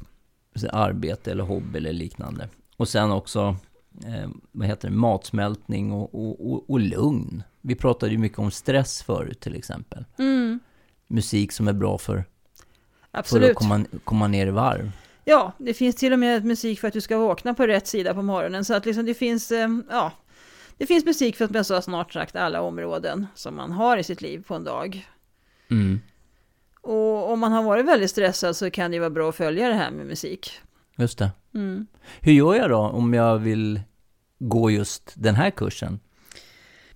Så 0.55 0.69
arbete 0.69 1.31
eller 1.31 1.45
hobby 1.45 1.79
eller 1.79 1.93
liknande. 1.93 2.49
Och 2.77 2.89
sen 2.89 3.13
också, 3.13 3.57
eh, 4.05 4.29
vad 4.53 4.67
heter 4.67 4.89
det, 4.89 4.95
matsmältning 4.95 5.93
och, 5.93 6.15
och, 6.15 6.53
och, 6.53 6.71
och 6.71 6.81
lugn. 6.81 7.43
Vi 7.61 7.75
pratade 7.75 8.13
ju 8.13 8.19
mycket 8.19 8.39
om 8.39 8.51
stress 8.51 9.03
förut 9.03 9.41
till 9.41 9.57
exempel. 9.57 10.05
Mm, 10.19 10.61
Musik 11.07 11.53
som 11.53 11.69
är 11.69 11.73
bra 11.73 11.99
för, 11.99 12.25
för 13.25 13.51
att 13.51 13.55
komma, 13.55 13.85
komma 14.05 14.29
ner 14.29 14.47
i 14.47 14.51
varv. 14.51 14.91
Ja, 15.25 15.53
det 15.59 15.75
finns 15.75 15.97
till 15.97 16.13
och 16.13 16.19
med 16.19 16.45
musik 16.45 16.81
för 16.81 16.89
att 16.89 16.95
du 16.95 17.01
ska 17.01 17.19
vakna 17.19 17.55
på 17.55 17.67
rätt 17.67 17.87
sida 17.87 18.15
på 18.15 18.23
morgonen. 18.23 18.65
Så 18.65 18.75
att 18.75 18.87
liksom 18.87 19.07
det 19.07 19.15
finns, 19.15 19.53
eh, 19.53 19.69
ja, 19.91 20.13
det 20.79 20.87
finns 20.87 21.05
musik 21.05 21.37
för 21.37 21.63
sa, 21.63 21.83
snart 21.83 22.13
sagt 22.13 22.37
alla 22.37 22.61
områden 22.61 23.27
som 23.35 23.57
man 23.57 23.73
har 23.73 23.97
i 23.97 24.05
sitt 24.05 24.23
liv 24.23 24.45
på 24.47 24.55
en 24.55 24.65
dag. 24.65 25.09
Mm, 25.71 26.01
Och 26.81 27.33
om 27.33 27.41
man 27.41 27.53
har 27.53 27.63
varit 27.63 27.87
väldigt 27.87 28.11
stressad 28.11 28.57
så 28.57 28.71
kan 28.71 28.91
det 28.91 28.99
vara 28.99 29.11
bra 29.11 29.29
att 29.29 29.37
följa 29.37 29.69
det 29.69 29.75
här 29.75 29.91
med 29.91 30.07
musik. 30.07 30.51
just 30.97 31.19
det. 31.19 31.31
Mm. 31.55 31.87
Hur 32.21 32.33
gör 32.33 32.55
jag 32.55 32.71
då 32.71 32.77
om 32.79 33.15
jag 33.15 33.39
vill 33.39 33.81
gå 34.39 34.71
just 34.71 35.13
den 35.15 35.35
här 35.35 35.51
kursen? 35.51 36.01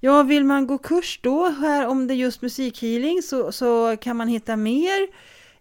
Ja, 0.01 0.23
vill 0.23 0.45
man 0.45 0.67
gå 0.67 0.79
kurs 0.79 1.21
då 1.23 1.49
här 1.49 1.87
om 1.87 2.07
det 2.07 2.15
är 2.15 2.17
just 2.17 2.43
musikhealing 2.43 3.23
så, 3.23 3.53
så 3.53 3.97
kan 3.97 4.17
man 4.17 4.29
hitta 4.29 4.57
mer 4.57 5.09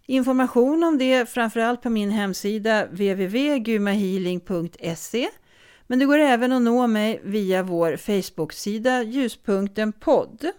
information 0.06 0.84
om 0.84 0.98
det 0.98 1.28
framförallt 1.28 1.82
på 1.82 1.90
min 1.90 2.10
hemsida 2.10 2.86
www.gumahealing.se 2.86 5.28
men 5.90 5.98
det 5.98 6.06
går 6.06 6.18
även 6.18 6.52
att 6.52 6.62
nå 6.62 6.86
mig 6.86 7.20
via 7.24 7.62
vår 7.62 7.96
Facebook-sida 7.96 9.02
Ljuspunkten 9.02 9.92
podd. 9.92 10.50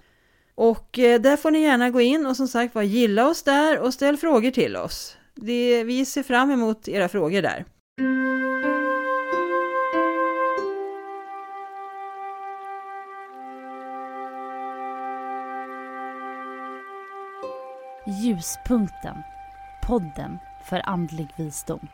Och 0.55 0.99
eh, 0.99 1.21
där 1.21 1.37
får 1.37 1.51
ni 1.51 1.61
gärna 1.61 1.89
gå 1.89 2.01
in 2.01 2.25
och 2.25 2.37
som 2.37 2.47
sagt 2.47 2.75
var 2.75 2.81
gilla 2.81 3.27
oss 3.27 3.43
där 3.43 3.79
och 3.79 3.93
ställ 3.93 4.17
frågor 4.17 4.51
till 4.51 4.75
oss. 4.75 5.17
Det, 5.35 5.83
vi 5.83 6.05
ser 6.05 6.23
fram 6.23 6.51
emot 6.51 6.87
era 6.87 7.09
frågor 7.09 7.41
där. 7.41 7.65
Ljuspunkten. 18.23 19.15
Podden 19.87 20.37
för 20.69 20.89
andlig 20.89 21.27
visdom. 21.35 21.87